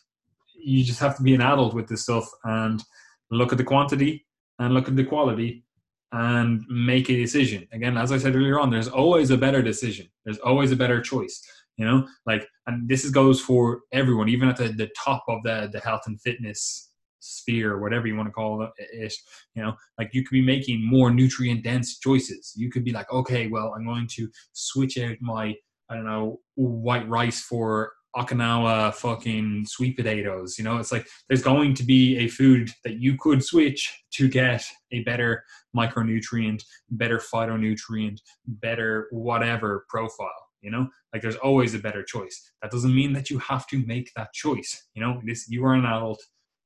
you 0.55 0.85
just 0.85 1.01
have 1.01 1.17
to 1.17 1.23
be 1.23 1.35
an 1.35 1.41
adult 1.41 1.75
with 1.75 1.89
this 1.89 2.03
stuff 2.03 2.29
and 2.45 2.83
look 3.31 3.53
at 3.53 3.59
the 3.59 3.65
quantity 3.65 4.27
and 4.59 4.75
look 4.75 4.89
at 4.89 4.97
the 4.97 5.05
quality 5.05 5.65
and 6.13 6.63
make 6.69 7.09
a 7.09 7.17
decision. 7.17 7.67
Again, 7.73 7.97
as 7.97 8.13
I 8.13 8.19
said 8.19 8.37
earlier 8.37 8.61
on, 8.61 8.71
there's 8.71 8.89
always 8.89 9.31
a 9.31 9.37
better 9.37 9.63
decision. 9.63 10.07
There's 10.25 10.39
always 10.39 10.71
a 10.71 10.77
better 10.77 11.01
choice. 11.01 11.43
You 11.79 11.87
know, 11.87 12.07
like, 12.27 12.47
and 12.67 12.87
this 12.87 13.09
goes 13.11 13.41
for 13.41 13.81
everyone, 13.93 14.29
even 14.29 14.49
at 14.49 14.59
the, 14.59 14.69
the 14.69 14.91
top 14.97 15.25
of 15.27 15.43
the, 15.43 15.71
the 15.73 15.81
health 15.81 16.03
and 16.07 16.21
fitness 16.21 16.92
sphere, 17.23 17.79
whatever 17.79 18.07
you 18.07 18.17
want 18.17 18.29
to 18.29 18.33
call 18.33 18.63
it. 18.63 18.71
ish, 18.99 19.17
You 19.55 19.63
know, 19.63 19.75
like 19.99 20.11
you 20.13 20.25
could 20.25 20.33
be 20.33 20.45
making 20.45 20.85
more 20.85 21.11
nutrient 21.11 21.63
dense 21.63 21.99
choices. 21.99 22.53
You 22.57 22.71
could 22.71 22.85
be 22.85 22.93
like, 22.93 23.11
okay, 23.13 23.49
well, 23.49 23.75
I'm 23.77 23.87
going 23.87 24.09
to 24.15 24.29
switch 24.53 24.99
out 24.99 25.17
my, 25.21 25.55
I 25.89 25.95
don't 25.95 26.05
know, 26.05 26.41
white 26.57 27.09
rice 27.09 27.41
for 27.41 27.93
Okinawa 28.17 28.95
fucking 28.95 29.65
sweet 29.67 29.97
potatoes. 29.97 30.59
You 30.59 30.65
know, 30.65 30.77
it's 30.79 30.93
like 30.93 31.07
there's 31.29 31.43
going 31.43 31.75
to 31.75 31.85
be 31.85 32.19
a 32.19 32.29
food 32.29 32.71
that 32.85 32.99
you 33.01 33.17
could 33.19 33.43
switch 33.43 34.05
to 34.15 34.29
get 34.29 34.65
a 34.91 35.03
better 35.05 35.45
micronutrient, 35.75 36.63
better 36.91 37.19
phytonutrient, 37.19 38.19
better 38.47 39.09
whatever 39.13 39.87
profile. 39.89 40.29
You 40.61 40.71
know, 40.71 40.89
like 41.13 41.23
there's 41.23 41.37
always 41.37 41.75
a 41.75 41.79
better 41.79 42.05
choice. 42.05 42.53
That 42.61 42.71
doesn't 42.71 42.95
mean 42.95 43.13
that 43.15 43.31
you 43.31 43.39
have 43.39 43.67
to 43.69 43.85
make 43.87 44.13
that 44.15 44.33
choice. 44.33 44.87
You 44.95 45.03
know, 45.03 45.21
this 45.25 45.49
you 45.49 45.65
are 45.65 45.75
an 45.75 45.87
adult, 45.87 46.23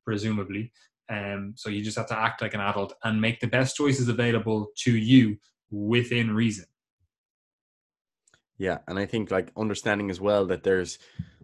presumably, 0.07 0.73
um, 1.11 1.53
so 1.57 1.69
you 1.69 1.83
just 1.83 1.99
have 1.99 2.09
to 2.09 2.19
act 2.19 2.43
like 2.43 2.55
an 2.55 2.61
adult 2.61 2.95
and 3.05 3.21
make 3.21 3.41
the 3.41 3.47
best 3.47 3.77
choices 3.77 4.09
available 4.09 4.69
to 4.85 4.97
you 4.97 5.37
within 5.71 6.35
reason. 6.35 6.65
Yeah, 8.59 8.79
and 8.89 8.99
I 8.99 9.07
think 9.07 9.31
like 9.31 9.53
understanding 9.57 10.11
as 10.11 10.21
well 10.21 10.47
that 10.47 10.63
there's 10.63 10.99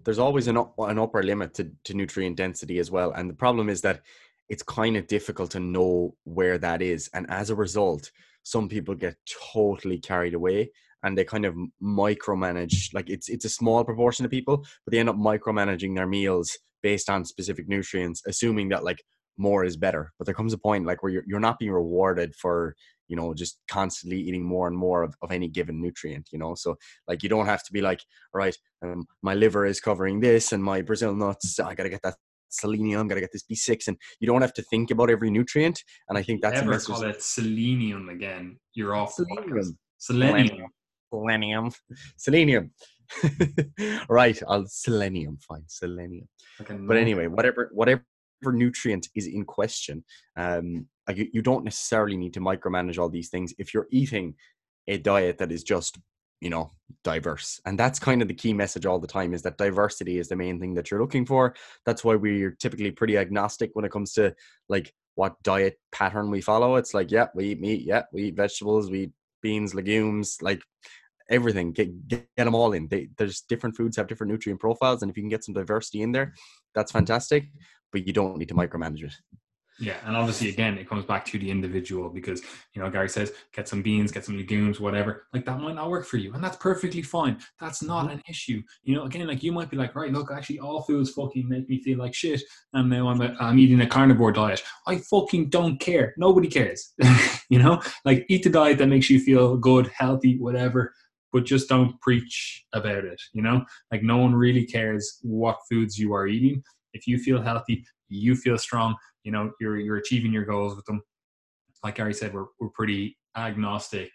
there's 0.05 0.19
always 0.19 0.49
an, 0.49 0.57
an 0.79 0.99
upper 0.99 1.23
limit 1.23 1.55
to, 1.55 1.71
to 1.85 1.95
nutrient 1.95 2.37
density 2.37 2.79
as 2.79 2.91
well. 2.91 3.13
And 3.13 3.31
the 3.31 3.35
problem 3.35 3.69
is 3.69 3.83
that 3.83 4.01
it's 4.49 4.63
kind 4.63 4.97
of 4.97 5.07
difficult 5.07 5.53
to 5.53 5.61
know 5.61 6.17
where 6.25 6.59
that 6.59 6.83
is. 6.83 7.09
And 7.15 7.31
as 7.31 7.51
a 7.51 7.55
result, 7.55 8.11
some 8.43 8.69
people 8.69 8.97
get 8.97 9.15
totally 9.53 9.99
carried 9.99 10.35
away 10.35 10.71
and 11.03 11.17
they 11.17 11.25
kind 11.25 11.45
of 11.45 11.55
micromanage 11.83 12.93
like 12.95 13.11
it's 13.11 13.29
it's 13.29 13.45
a 13.45 13.49
small 13.49 13.85
proportion 13.85 14.25
of 14.25 14.31
people 14.31 14.59
but 14.85 14.93
they 14.93 14.99
end 14.99 15.09
up 15.09 15.17
micromanaging 15.17 15.95
their 15.95 16.07
meals 16.07 16.59
based 16.83 17.09
on 17.09 17.25
specific 17.25 17.69
nutrients 17.69 18.23
assuming 18.27 18.69
that 18.71 18.85
like 18.85 19.03
more 19.39 19.65
is 19.65 19.77
better. 19.77 20.13
But 20.19 20.27
there 20.27 20.35
comes 20.35 20.53
a 20.53 20.59
point 20.59 20.87
like 20.87 21.03
where 21.03 21.13
you're, 21.13 21.25
you're 21.27 21.41
not 21.41 21.59
being 21.59 21.73
rewarded 21.73 22.35
for 22.35 22.75
you 23.09 23.17
know 23.17 23.35
just 23.35 23.59
constantly 23.69 24.19
eating 24.19 24.45
more 24.45 24.69
and 24.69 24.77
more 24.77 25.03
of, 25.03 25.15
of 25.23 25.31
any 25.31 25.49
given 25.49 25.81
nutrient 25.81 26.29
you 26.33 26.39
know? 26.39 26.55
So 26.55 26.77
like 27.07 27.23
you 27.23 27.29
don't 27.29 27.47
have 27.47 27.63
to 27.65 27.73
be 27.73 27.83
like 27.83 28.01
all 28.35 28.39
right 28.39 28.57
um, 28.83 29.05
my 29.23 29.35
liver 29.35 29.67
is 29.67 29.81
covering 29.81 30.21
this 30.21 30.53
and 30.53 30.63
my 30.65 30.81
brazil 30.81 31.15
nuts 31.15 31.61
i 31.61 31.75
gotta 31.75 31.91
get 31.91 32.01
that 32.03 32.15
selenium 32.49 33.09
gotta 33.09 33.21
get 33.21 33.33
this 33.33 33.45
b6 33.51 33.89
and 33.89 33.97
you 34.21 34.27
don't 34.27 34.41
have 34.41 34.55
to 34.55 34.63
think 34.63 34.91
about 34.91 35.11
every 35.11 35.31
nutrient 35.31 35.83
and 36.09 36.17
i 36.17 36.23
think 36.23 36.41
that's 36.41 36.63
Never 36.63 36.79
call 36.79 37.03
it 37.03 37.23
selenium 37.23 38.09
again 38.09 38.59
you're 38.75 38.95
off 38.95 39.13
selenium. 39.13 39.77
Selenium. 39.99 40.69
Selenium. 41.13 41.71
Selenium 42.17 42.71
right 44.09 44.43
i'll 44.49 44.67
selenium 44.67 45.39
fine 45.49 45.65
selenium. 45.67 46.29
But 46.87 46.97
anyway 46.97 47.27
whatever 47.27 47.71
whatever 47.73 48.05
nutrient 48.45 49.09
is 49.15 49.27
in 49.27 49.45
question 49.45 50.05
um 50.37 50.87
you, 51.15 51.29
you 51.33 51.43
don't 51.43 51.65
necessarily 51.65 52.17
need 52.17 52.35
to 52.35 52.41
micromanage 52.41 52.99
all 52.99 53.09
these 53.09 53.29
things 53.29 53.55
if 53.59 53.75
you're 53.75 53.89
eating 53.91 54.35
a 54.89 54.99
diet 54.99 55.39
that 55.39 55.53
is 55.53 55.63
just 55.63 55.99
you 56.43 56.51
know 56.51 56.73
diverse. 57.05 57.61
And 57.65 57.79
that's 57.79 58.01
kind 58.01 58.21
of 58.21 58.29
the 58.29 58.35
key 58.35 58.53
message 58.53 58.85
all 58.85 58.99
the 58.99 59.07
time 59.07 59.33
is 59.33 59.43
that 59.43 59.59
diversity 59.59 60.19
is 60.19 60.29
the 60.29 60.37
main 60.37 60.59
thing 60.59 60.75
that 60.75 60.91
you're 60.91 61.01
looking 61.01 61.25
for. 61.25 61.55
That's 61.87 62.05
why 62.05 62.17
we're 62.17 62.57
typically 62.59 62.91
pretty 62.91 63.17
agnostic 63.17 63.71
when 63.75 63.85
it 63.85 63.93
comes 63.93 64.13
to 64.15 64.35
like 64.69 64.93
what 65.15 65.41
diet 65.45 65.79
pattern 65.93 66.31
we 66.31 66.41
follow. 66.41 66.75
It's 66.77 66.95
like 66.95 67.13
yeah 67.13 67.29
we 67.35 67.53
eat 67.53 67.61
meat 67.61 67.83
yeah 67.87 68.03
we 68.13 68.25
eat 68.25 68.37
vegetables 68.37 68.91
we 68.91 69.05
eat 69.05 69.13
beans 69.41 69.75
legumes 69.75 70.39
like 70.43 70.63
everything 71.31 71.73
get, 71.73 72.09
get, 72.09 72.27
get 72.37 72.45
them 72.45 72.55
all 72.55 72.73
in 72.73 72.89
they, 72.89 73.09
there's 73.19 73.43
different 73.43 73.77
foods 73.77 73.97
have 73.97 74.07
different 74.07 74.31
nutrient 74.31 74.61
profiles 74.61 75.03
and 75.03 75.11
if 75.11 75.17
you 75.17 75.23
can 75.23 75.31
get 75.31 75.45
some 75.45 75.55
diversity 75.55 76.03
in 76.03 76.13
there 76.13 76.33
that's 76.75 76.93
fantastic 76.93 77.45
but 77.91 78.07
you 78.07 78.13
don't 78.13 78.39
need 78.39 78.49
to 78.49 78.55
micromanage 78.55 79.05
it 79.05 79.15
yeah, 79.83 79.97
and 80.05 80.17
obviously, 80.17 80.51
again, 80.51 80.77
it 80.77 80.89
comes 80.89 81.05
back 81.05 81.25
to 81.27 81.39
the 81.39 81.51
individual 81.51 82.11
because 82.11 82.43
you 82.75 82.83
know 82.83 82.91
Gary 82.91 83.09
says 83.09 83.33
get 83.53 83.67
some 83.67 83.83
beans, 83.83 84.13
get 84.13 84.25
some 84.25 84.37
legumes, 84.37 84.79
whatever. 84.79 85.27
Like 85.33 85.47
that 85.47 85.59
might 85.61 85.75
not 85.75 85.91
work 85.91 86.07
for 86.07 86.19
you, 86.19 86.35
and 86.35 86.45
that's 86.45 86.57
perfectly 86.59 87.03
fine. 87.03 87.39
That's 87.59 87.83
not 87.83 88.05
mm-hmm. 88.05 88.15
an 88.15 88.23
issue. 88.29 88.63
You 88.83 88.95
know, 88.95 89.05
again, 89.05 89.27
like 89.27 89.43
you 89.43 89.51
might 89.51 89.71
be 89.71 89.77
like, 89.77 89.97
right, 89.97 90.13
look, 90.13 90.31
actually, 90.31 90.61
all 90.61 90.83
foods 90.83 91.11
fucking 91.11 91.49
make 91.49 91.69
me 91.69 91.83
feel 91.83 91.99
like 91.99 92.15
shit, 92.15 92.43
and 92.75 92.91
now 92.91 93.09
I'm 93.09 93.21
a, 93.23 93.35
I'm 93.41 93.59
eating 93.59 93.81
a 93.81 93.87
carnivore 93.87 94.31
diet. 94.33 94.63
I 94.87 94.99
fucking 94.99 95.49
don't 95.49 95.81
care. 95.81 96.15
Nobody 96.17 96.49
cares. 96.49 96.93
you 97.49 97.59
know, 97.59 97.81
like 98.05 98.27
eat 98.29 98.45
the 98.45 98.51
diet 98.51 98.79
that 98.79 98.89
makes 98.89 99.09
you 99.09 99.21
feel 99.21 99.57
good, 99.57 99.91
healthy, 99.97 100.39
whatever. 100.39 100.93
But 101.33 101.45
just 101.45 101.69
don't 101.69 102.01
preach 102.01 102.65
about 102.73 103.05
it. 103.05 103.21
You 103.33 103.43
know, 103.43 103.65
like 103.91 104.03
no 104.03 104.19
one 104.19 104.35
really 104.35 104.67
cares 104.67 105.19
what 105.23 105.59
foods 105.71 105.99
you 105.99 106.13
are 106.15 106.27
eating. 106.27 106.63
If 106.93 107.07
you 107.07 107.19
feel 107.19 107.41
healthy, 107.41 107.85
you 108.09 108.37
feel 108.37 108.59
strong. 108.59 108.97
You 109.25 109.33
know, 109.33 109.53
you're 109.61 109.79
you're 109.79 109.97
achieving 109.97 110.33
your 110.33 110.45
goals 110.45 110.77
with 110.77 110.85
them. 110.85 111.03
Like 111.83 111.97
Gary 111.97 112.15
said, 112.15 112.35
we're 112.35 112.47
we're 112.61 112.69
pretty 112.69 113.17
agnostic 113.37 114.11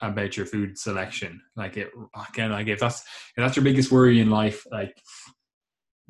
about 0.00 0.36
your 0.36 0.46
food 0.46 0.78
selection. 0.78 1.40
Like 1.56 1.76
it 1.76 1.90
again, 2.30 2.50
like 2.50 2.66
if 2.66 2.80
that's 2.80 3.00
if 3.00 3.36
that's 3.36 3.56
your 3.56 3.64
biggest 3.64 3.92
worry 3.92 4.20
in 4.20 4.30
life, 4.30 4.64
like 4.70 4.96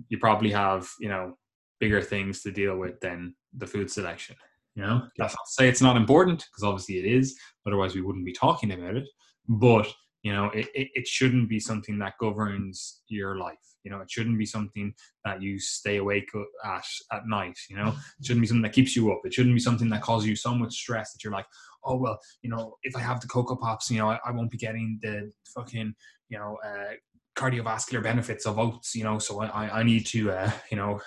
you 0.08 0.18
probably 0.18 0.50
have 0.52 0.88
you 0.98 1.08
know 1.08 1.34
bigger 1.80 2.02
things 2.02 2.42
to 2.42 2.50
deal 2.50 2.76
with 2.76 3.00
than 3.00 3.34
the 3.56 3.66
food 3.66 3.90
selection. 3.90 4.36
You 4.76 4.82
know, 4.82 5.02
that's 5.18 5.34
not 5.34 5.46
to 5.46 5.52
say 5.52 5.68
it's 5.68 5.82
not 5.82 5.96
important 5.96 6.46
because 6.50 6.62
obviously 6.62 6.98
it 6.98 7.04
is. 7.04 7.36
Otherwise, 7.66 7.94
we 7.94 8.02
wouldn't 8.02 8.24
be 8.24 8.32
talking 8.32 8.72
about 8.72 8.96
it. 8.96 9.08
But 9.48 9.92
you 10.22 10.32
know, 10.32 10.46
it, 10.46 10.66
it, 10.74 10.88
it 10.94 11.06
shouldn't 11.06 11.48
be 11.48 11.58
something 11.58 11.98
that 11.98 12.14
governs 12.20 13.00
your 13.08 13.36
life. 13.36 13.56
You 13.84 13.90
know, 13.90 14.00
it 14.00 14.10
shouldn't 14.10 14.38
be 14.38 14.44
something 14.44 14.92
that 15.24 15.40
you 15.40 15.58
stay 15.58 15.96
awake 15.96 16.28
at 16.64 16.84
at 17.12 17.26
night. 17.26 17.58
You 17.70 17.76
know, 17.76 17.88
it 17.88 18.26
shouldn't 18.26 18.42
be 18.42 18.46
something 18.46 18.62
that 18.62 18.74
keeps 18.74 18.94
you 18.94 19.10
up. 19.12 19.20
It 19.24 19.32
shouldn't 19.32 19.54
be 19.54 19.60
something 19.60 19.88
that 19.90 20.02
causes 20.02 20.28
you 20.28 20.36
so 20.36 20.54
much 20.54 20.74
stress 20.74 21.12
that 21.12 21.24
you're 21.24 21.32
like, 21.32 21.46
oh 21.84 21.96
well, 21.96 22.18
you 22.42 22.50
know, 22.50 22.76
if 22.82 22.94
I 22.94 23.00
have 23.00 23.20
the 23.20 23.28
cocoa 23.28 23.56
pops, 23.56 23.90
you 23.90 23.98
know, 23.98 24.10
I, 24.10 24.18
I 24.26 24.32
won't 24.32 24.50
be 24.50 24.58
getting 24.58 24.98
the 25.00 25.32
fucking, 25.54 25.94
you 26.28 26.38
know, 26.38 26.58
uh, 26.64 26.92
cardiovascular 27.38 28.02
benefits 28.02 28.46
of 28.46 28.58
oats. 28.58 28.94
You 28.94 29.04
know, 29.04 29.18
so 29.18 29.40
I 29.40 29.80
I 29.80 29.82
need 29.82 30.04
to, 30.08 30.32
uh, 30.32 30.50
you 30.70 30.76
know, 30.76 31.00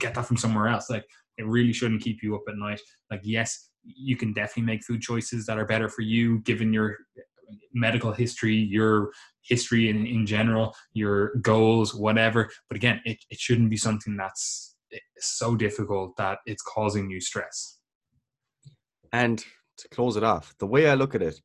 get 0.00 0.14
that 0.14 0.26
from 0.26 0.36
somewhere 0.36 0.66
else. 0.66 0.90
Like 0.90 1.04
it 1.36 1.46
really 1.46 1.72
shouldn't 1.72 2.02
keep 2.02 2.24
you 2.24 2.34
up 2.34 2.42
at 2.48 2.56
night. 2.56 2.80
Like 3.10 3.20
yes, 3.22 3.70
you 3.84 4.16
can 4.16 4.32
definitely 4.32 4.64
make 4.64 4.84
food 4.84 5.00
choices 5.00 5.46
that 5.46 5.58
are 5.58 5.66
better 5.66 5.88
for 5.88 6.02
you 6.02 6.40
given 6.40 6.72
your 6.72 6.96
medical 7.72 8.12
history, 8.12 8.54
your 8.54 9.10
history 9.42 9.88
in, 9.88 10.06
in 10.06 10.26
general, 10.26 10.74
your 10.92 11.34
goals, 11.36 11.94
whatever. 11.94 12.50
But 12.68 12.76
again, 12.76 13.00
it, 13.04 13.18
it 13.30 13.38
shouldn't 13.38 13.70
be 13.70 13.76
something 13.76 14.16
that's 14.16 14.76
eh, 14.92 14.98
so 15.18 15.56
difficult 15.56 16.16
that 16.16 16.38
it's 16.46 16.62
causing 16.62 17.10
you 17.10 17.20
stress. 17.20 17.78
And 19.12 19.44
to 19.78 19.88
close 19.88 20.16
it 20.16 20.24
off, 20.24 20.54
the 20.58 20.66
way 20.66 20.88
I 20.88 20.94
look 20.94 21.14
at 21.14 21.22
it, 21.22 21.40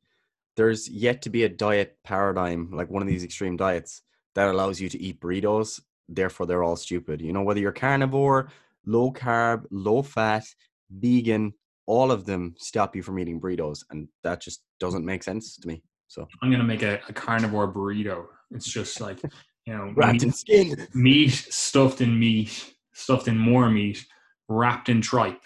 there's 0.56 0.88
yet 0.88 1.22
to 1.22 1.30
be 1.30 1.44
a 1.44 1.48
diet 1.48 1.96
paradigm 2.04 2.70
like 2.72 2.90
one 2.90 3.02
of 3.02 3.08
these 3.08 3.24
extreme 3.24 3.56
diets 3.56 4.02
that 4.34 4.48
allows 4.48 4.80
you 4.80 4.88
to 4.88 5.00
eat 5.00 5.20
burritos. 5.20 5.80
Therefore, 6.08 6.46
they're 6.46 6.62
all 6.62 6.76
stupid. 6.76 7.20
You 7.20 7.32
know, 7.32 7.42
whether 7.42 7.60
you're 7.60 7.72
carnivore, 7.72 8.50
low 8.86 9.12
carb, 9.12 9.64
low 9.70 10.02
fat, 10.02 10.44
vegan, 10.90 11.54
all 11.86 12.10
of 12.12 12.24
them 12.24 12.54
stop 12.58 12.94
you 12.94 13.02
from 13.02 13.18
eating 13.18 13.40
burritos. 13.40 13.82
And 13.90 14.08
that 14.22 14.40
just 14.40 14.62
doesn't 14.78 15.04
make 15.04 15.22
sense 15.22 15.56
to 15.56 15.68
me. 15.68 15.82
So 16.14 16.28
I'm 16.40 16.50
gonna 16.52 16.62
make 16.62 16.84
a, 16.84 17.00
a 17.08 17.12
carnivore 17.12 17.72
burrito. 17.72 18.26
It's 18.52 18.70
just 18.70 19.00
like 19.00 19.20
you 19.66 19.74
know, 19.74 19.92
wrapped 19.96 20.12
meat, 20.12 20.22
in 20.22 20.32
skin, 20.32 20.88
meat 20.94 21.32
stuffed 21.32 22.00
in 22.00 22.16
meat, 22.16 22.72
stuffed 22.92 23.26
in 23.26 23.36
more 23.36 23.68
meat, 23.68 24.06
wrapped 24.48 24.88
in 24.88 25.00
tripe. 25.00 25.42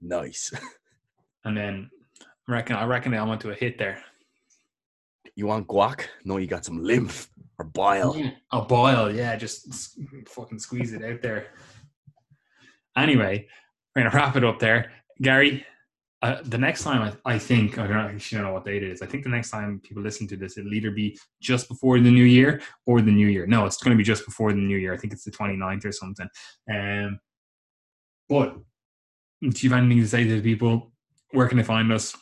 Nice. 0.00 0.50
And 1.44 1.54
then 1.56 1.90
I 2.48 2.52
reckon 2.52 2.76
I 2.76 2.86
reckon 2.86 3.12
I 3.12 3.22
went 3.22 3.42
to 3.42 3.50
a 3.50 3.54
hit 3.54 3.76
there. 3.78 4.02
You 5.34 5.46
want 5.46 5.68
guac? 5.68 6.06
No, 6.24 6.38
you 6.38 6.46
got 6.46 6.64
some 6.64 6.82
lymph 6.82 7.28
or 7.58 7.66
bile. 7.66 8.16
A 8.52 8.62
bile, 8.62 9.14
yeah, 9.14 9.36
just 9.36 9.98
fucking 10.26 10.58
squeeze 10.58 10.94
it 10.94 11.04
out 11.04 11.20
there. 11.20 11.48
Anyway, 12.96 13.46
we're 13.94 14.04
gonna 14.04 14.16
wrap 14.16 14.36
it 14.36 14.44
up 14.44 14.58
there, 14.58 14.90
Gary. 15.20 15.66
Uh, 16.26 16.42
the 16.46 16.58
next 16.58 16.82
time 16.82 17.02
I, 17.24 17.34
I 17.34 17.38
think 17.38 17.78
I 17.78 17.86
don't, 17.86 18.20
don't 18.30 18.42
know 18.42 18.52
what 18.52 18.64
date 18.64 18.82
it 18.82 18.90
is. 18.90 19.00
I 19.00 19.06
think 19.06 19.22
the 19.22 19.30
next 19.30 19.50
time 19.50 19.80
people 19.84 20.02
listen 20.02 20.26
to 20.26 20.36
this, 20.36 20.58
it'll 20.58 20.74
either 20.74 20.90
be 20.90 21.16
just 21.40 21.68
before 21.68 22.00
the 22.00 22.10
new 22.10 22.24
year 22.24 22.62
or 22.84 23.00
the 23.00 23.12
new 23.12 23.28
year. 23.28 23.46
No, 23.46 23.64
it's 23.64 23.76
going 23.76 23.96
to 23.96 23.96
be 23.96 24.02
just 24.02 24.24
before 24.24 24.52
the 24.52 24.58
new 24.58 24.76
year. 24.76 24.92
I 24.92 24.96
think 24.96 25.12
it's 25.12 25.22
the 25.22 25.30
29th 25.30 25.84
or 25.84 25.92
something. 25.92 26.26
Um, 26.68 27.20
but 28.28 28.56
do 29.40 29.50
you 29.60 29.70
have 29.70 29.78
anything 29.78 30.02
to 30.02 30.08
say 30.08 30.24
to 30.24 30.34
the 30.34 30.42
people, 30.42 30.90
where 31.30 31.46
can 31.46 31.58
they 31.58 31.62
find 31.62 31.92
us? 31.92 32.16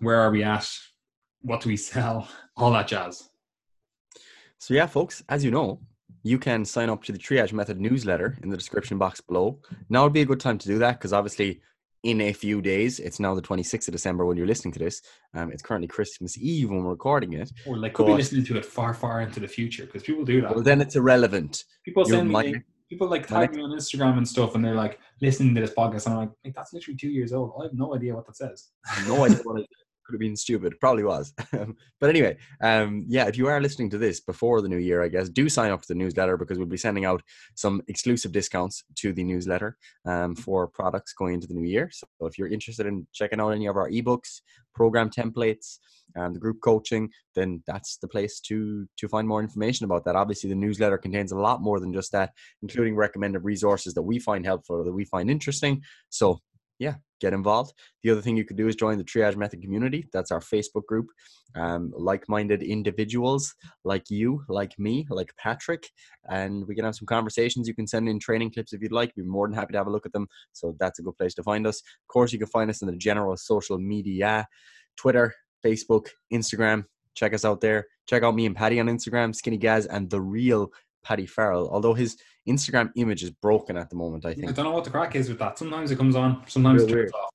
Where 0.00 0.20
are 0.20 0.30
we 0.30 0.42
at? 0.42 0.68
What 1.40 1.62
do 1.62 1.70
we 1.70 1.78
sell? 1.78 2.28
All 2.58 2.72
that 2.72 2.88
jazz. 2.88 3.26
So 4.58 4.74
yeah, 4.74 4.86
folks, 4.86 5.22
as 5.30 5.42
you 5.42 5.50
know, 5.50 5.80
you 6.24 6.38
can 6.38 6.66
sign 6.66 6.90
up 6.90 7.02
to 7.04 7.12
the 7.12 7.18
Triage 7.18 7.54
Method 7.54 7.80
newsletter 7.80 8.36
in 8.42 8.50
the 8.50 8.56
description 8.58 8.98
box 8.98 9.22
below. 9.22 9.60
Now 9.88 10.04
would 10.04 10.12
be 10.12 10.20
a 10.20 10.26
good 10.26 10.40
time 10.40 10.58
to 10.58 10.68
do 10.68 10.78
that 10.80 10.98
because 10.98 11.14
obviously 11.14 11.62
in 12.04 12.20
a 12.20 12.32
few 12.32 12.60
days, 12.60 13.00
it's 13.00 13.18
now 13.18 13.34
the 13.34 13.42
26th 13.42 13.88
of 13.88 13.92
December 13.92 14.26
when 14.26 14.36
you're 14.36 14.46
listening 14.46 14.72
to 14.74 14.78
this. 14.78 15.00
Um, 15.32 15.50
it's 15.50 15.62
currently 15.62 15.88
Christmas 15.88 16.38
Eve 16.38 16.68
when 16.70 16.84
we're 16.84 16.90
recording 16.90 17.32
it. 17.32 17.50
Or 17.66 17.78
like 17.78 17.94
could 17.94 18.04
but, 18.04 18.12
be 18.12 18.18
listening 18.18 18.44
to 18.44 18.58
it 18.58 18.64
far, 18.64 18.92
far 18.92 19.22
into 19.22 19.40
the 19.40 19.48
future 19.48 19.86
because 19.86 20.02
people 20.02 20.24
do 20.24 20.42
that. 20.42 20.54
Well, 20.54 20.62
then 20.62 20.82
it's 20.82 20.96
irrelevant. 20.96 21.64
People 21.82 22.04
send 22.04 22.30
me, 22.30 22.56
people 22.90 23.08
like 23.08 23.26
tag 23.26 23.54
me 23.54 23.62
on 23.62 23.70
Instagram 23.70 24.18
and 24.18 24.28
stuff, 24.28 24.54
and 24.54 24.62
they're 24.62 24.74
like 24.74 25.00
listening 25.22 25.54
to 25.54 25.62
this 25.62 25.72
podcast, 25.72 26.06
and 26.06 26.14
I'm 26.14 26.32
like, 26.44 26.54
that's 26.54 26.74
literally 26.74 26.96
two 26.96 27.08
years 27.08 27.32
old. 27.32 27.54
I 27.58 27.64
have 27.64 27.74
no 27.74 27.94
idea 27.94 28.14
what 28.14 28.26
that 28.26 28.36
says. 28.36 28.68
no 29.08 29.24
idea 29.24 29.38
what 29.44 29.60
it 29.60 29.66
could 30.04 30.14
have 30.14 30.20
been 30.20 30.36
stupid. 30.36 30.74
Probably 30.80 31.04
was. 31.04 31.32
but 32.00 32.10
anyway, 32.10 32.36
um, 32.60 33.04
yeah, 33.08 33.26
if 33.26 33.36
you 33.36 33.46
are 33.48 33.60
listening 33.60 33.90
to 33.90 33.98
this 33.98 34.20
before 34.20 34.60
the 34.60 34.68
new 34.68 34.78
year, 34.78 35.02
I 35.02 35.08
guess, 35.08 35.28
do 35.28 35.48
sign 35.48 35.70
up 35.70 35.82
to 35.82 35.88
the 35.88 35.94
newsletter 35.94 36.36
because 36.36 36.58
we'll 36.58 36.66
be 36.66 36.76
sending 36.76 37.04
out 37.04 37.22
some 37.54 37.82
exclusive 37.88 38.32
discounts 38.32 38.84
to 38.96 39.12
the 39.12 39.24
newsletter 39.24 39.76
um, 40.06 40.34
for 40.34 40.66
products 40.66 41.12
going 41.12 41.34
into 41.34 41.46
the 41.46 41.54
new 41.54 41.68
year. 41.68 41.90
So 41.92 42.06
if 42.26 42.38
you're 42.38 42.48
interested 42.48 42.86
in 42.86 43.06
checking 43.12 43.40
out 43.40 43.50
any 43.50 43.66
of 43.66 43.76
our 43.76 43.90
ebooks, 43.90 44.40
program 44.74 45.10
templates, 45.10 45.78
and 46.14 46.34
the 46.34 46.40
group 46.40 46.60
coaching, 46.62 47.10
then 47.34 47.62
that's 47.66 47.96
the 47.96 48.08
place 48.08 48.40
to 48.40 48.86
to 48.98 49.08
find 49.08 49.26
more 49.26 49.40
information 49.40 49.84
about 49.84 50.04
that. 50.04 50.16
Obviously, 50.16 50.48
the 50.48 50.56
newsletter 50.56 50.98
contains 50.98 51.32
a 51.32 51.38
lot 51.38 51.62
more 51.62 51.80
than 51.80 51.92
just 51.92 52.12
that, 52.12 52.32
including 52.62 52.94
recommended 52.94 53.40
resources 53.40 53.94
that 53.94 54.02
we 54.02 54.18
find 54.18 54.44
helpful, 54.44 54.84
that 54.84 54.92
we 54.92 55.04
find 55.04 55.30
interesting. 55.30 55.82
So 56.10 56.40
yeah, 56.78 56.94
get 57.20 57.32
involved. 57.32 57.72
The 58.02 58.10
other 58.10 58.20
thing 58.20 58.36
you 58.36 58.44
could 58.44 58.56
do 58.56 58.68
is 58.68 58.76
join 58.76 58.98
the 58.98 59.04
Triage 59.04 59.36
Method 59.36 59.62
community. 59.62 60.06
That's 60.12 60.30
our 60.30 60.40
Facebook 60.40 60.86
group. 60.86 61.06
Um, 61.56 61.92
like-minded 61.96 62.64
individuals 62.64 63.54
like 63.84 64.10
you, 64.10 64.42
like 64.48 64.76
me, 64.78 65.06
like 65.08 65.32
Patrick, 65.38 65.88
and 66.28 66.66
we 66.66 66.74
can 66.74 66.84
have 66.84 66.96
some 66.96 67.06
conversations. 67.06 67.68
You 67.68 67.74
can 67.74 67.86
send 67.86 68.08
in 68.08 68.18
training 68.18 68.52
clips 68.52 68.72
if 68.72 68.82
you'd 68.82 68.90
like. 68.90 69.12
We'd 69.16 69.22
be 69.22 69.28
more 69.28 69.46
than 69.46 69.54
happy 69.54 69.72
to 69.72 69.78
have 69.78 69.86
a 69.86 69.90
look 69.90 70.04
at 70.04 70.12
them. 70.12 70.26
So 70.52 70.74
that's 70.80 70.98
a 70.98 71.02
good 71.02 71.16
place 71.16 71.34
to 71.34 71.44
find 71.44 71.66
us. 71.66 71.78
Of 71.78 72.08
course, 72.08 72.32
you 72.32 72.40
can 72.40 72.48
find 72.48 72.70
us 72.70 72.82
in 72.82 72.88
the 72.88 72.96
general 72.96 73.36
social 73.36 73.78
media, 73.78 74.48
Twitter, 74.96 75.32
Facebook, 75.64 76.08
Instagram. 76.32 76.84
Check 77.14 77.32
us 77.32 77.44
out 77.44 77.60
there. 77.60 77.86
Check 78.08 78.24
out 78.24 78.34
me 78.34 78.46
and 78.46 78.56
Paddy 78.56 78.80
on 78.80 78.86
Instagram, 78.86 79.32
Skinny 79.32 79.56
Gaz, 79.56 79.86
and 79.86 80.10
the 80.10 80.20
real 80.20 80.72
Paddy 81.04 81.26
Farrell. 81.26 81.68
Although 81.70 81.94
his 81.94 82.16
Instagram 82.48 82.90
image 82.96 83.22
is 83.22 83.30
broken 83.30 83.76
at 83.76 83.90
the 83.90 83.96
moment. 83.96 84.24
I 84.24 84.34
think. 84.34 84.48
I 84.48 84.52
don't 84.52 84.64
know 84.64 84.72
what 84.72 84.84
the 84.84 84.90
crack 84.90 85.14
is 85.14 85.28
with 85.28 85.38
that. 85.38 85.58
Sometimes 85.58 85.90
it 85.90 85.96
comes 85.96 86.16
on, 86.16 86.42
sometimes 86.46 86.82
it 86.82 86.88
turns 86.88 87.12
off. 87.12 87.30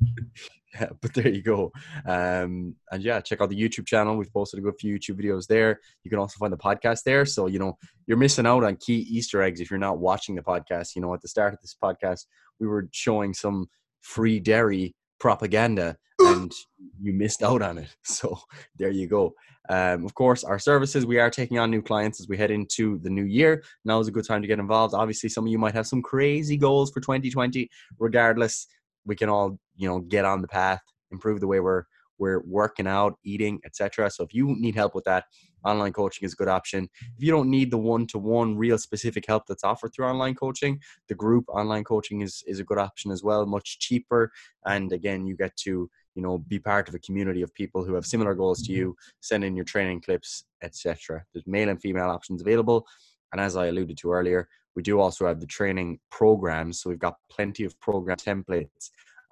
yeah, 0.74 0.88
but 1.00 1.14
there 1.14 1.28
you 1.28 1.42
go. 1.42 1.72
Um, 2.06 2.74
and 2.90 3.02
yeah, 3.02 3.20
check 3.20 3.40
out 3.40 3.50
the 3.50 3.60
YouTube 3.60 3.86
channel. 3.86 4.16
We've 4.16 4.32
posted 4.32 4.58
a 4.58 4.62
good 4.62 4.74
few 4.78 4.98
YouTube 4.98 5.22
videos 5.22 5.46
there. 5.46 5.80
You 6.02 6.10
can 6.10 6.18
also 6.18 6.36
find 6.38 6.52
the 6.52 6.58
podcast 6.58 7.04
there. 7.04 7.24
So, 7.24 7.46
you 7.46 7.58
know, 7.58 7.78
you're 8.06 8.16
missing 8.16 8.46
out 8.46 8.64
on 8.64 8.76
key 8.76 9.06
Easter 9.08 9.42
eggs 9.42 9.60
if 9.60 9.70
you're 9.70 9.78
not 9.78 9.98
watching 9.98 10.34
the 10.34 10.42
podcast. 10.42 10.96
You 10.96 11.02
know, 11.02 11.14
at 11.14 11.22
the 11.22 11.28
start 11.28 11.54
of 11.54 11.60
this 11.60 11.76
podcast, 11.80 12.26
we 12.58 12.66
were 12.66 12.88
showing 12.92 13.34
some 13.34 13.66
free 14.02 14.40
dairy 14.40 14.94
propaganda 15.24 15.96
and 16.18 16.52
you 17.00 17.14
missed 17.14 17.42
out 17.42 17.62
on 17.62 17.78
it. 17.78 17.88
So 18.04 18.38
there 18.78 18.90
you 18.90 19.06
go. 19.06 19.34
Um, 19.70 20.04
of 20.04 20.12
course, 20.14 20.44
our 20.44 20.58
services, 20.58 21.06
we 21.06 21.18
are 21.18 21.30
taking 21.30 21.58
on 21.58 21.70
new 21.70 21.80
clients 21.80 22.20
as 22.20 22.28
we 22.28 22.36
head 22.36 22.50
into 22.50 22.98
the 22.98 23.08
new 23.08 23.24
year. 23.24 23.64
Now 23.86 24.00
is 24.00 24.08
a 24.08 24.12
good 24.12 24.26
time 24.26 24.42
to 24.42 24.48
get 24.48 24.58
involved. 24.58 24.92
Obviously, 24.92 25.30
some 25.30 25.46
of 25.46 25.50
you 25.50 25.58
might 25.58 25.72
have 25.72 25.86
some 25.86 26.02
crazy 26.02 26.58
goals 26.58 26.90
for 26.90 27.00
2020. 27.00 27.70
Regardless, 27.98 28.66
we 29.06 29.16
can 29.16 29.30
all, 29.30 29.58
you 29.76 29.88
know, 29.88 30.00
get 30.00 30.26
on 30.26 30.42
the 30.42 30.48
path, 30.48 30.82
improve 31.10 31.40
the 31.40 31.46
way 31.46 31.58
we're 31.58 31.84
we're 32.24 32.42
working 32.60 32.86
out, 32.86 33.18
eating, 33.22 33.60
etc. 33.66 34.10
So 34.10 34.24
if 34.24 34.32
you 34.32 34.56
need 34.58 34.74
help 34.74 34.94
with 34.94 35.04
that, 35.04 35.24
online 35.62 35.92
coaching 35.92 36.24
is 36.24 36.32
a 36.32 36.36
good 36.36 36.48
option. 36.48 36.88
If 37.16 37.22
you 37.24 37.30
don't 37.30 37.50
need 37.50 37.70
the 37.70 37.82
one-to-one 37.94 38.56
real 38.56 38.78
specific 38.78 39.24
help 39.26 39.42
that's 39.46 39.64
offered 39.64 39.92
through 39.92 40.06
online 40.06 40.34
coaching, 40.34 40.80
the 41.08 41.14
group 41.14 41.44
online 41.48 41.84
coaching 41.84 42.22
is 42.22 42.42
is 42.46 42.60
a 42.60 42.64
good 42.70 42.78
option 42.78 43.10
as 43.10 43.22
well, 43.22 43.44
much 43.44 43.78
cheaper. 43.78 44.32
And 44.64 44.90
again, 44.98 45.26
you 45.26 45.36
get 45.36 45.54
to 45.64 45.90
you 46.14 46.22
know 46.22 46.38
be 46.38 46.58
part 46.58 46.88
of 46.88 46.94
a 46.94 47.04
community 47.06 47.42
of 47.42 47.52
people 47.62 47.84
who 47.84 47.94
have 47.94 48.06
similar 48.06 48.34
goals 48.42 48.62
to 48.62 48.72
you 48.72 48.96
send 49.20 49.42
in 49.44 49.56
your 49.58 49.68
training 49.72 50.00
clips 50.00 50.44
etc 50.62 51.24
there's 51.32 51.46
male 51.56 51.68
and 51.72 51.80
female 51.86 52.10
options 52.16 52.40
available 52.40 52.86
and 53.32 53.40
as 53.46 53.56
i 53.56 53.66
alluded 53.66 53.96
to 53.98 54.12
earlier 54.12 54.48
we 54.76 54.82
do 54.90 55.00
also 55.00 55.26
have 55.26 55.40
the 55.40 55.54
training 55.58 55.98
programs 56.18 56.74
so 56.80 56.88
we've 56.88 57.06
got 57.08 57.16
plenty 57.36 57.64
of 57.64 57.78
program 57.80 58.16
templates 58.16 58.84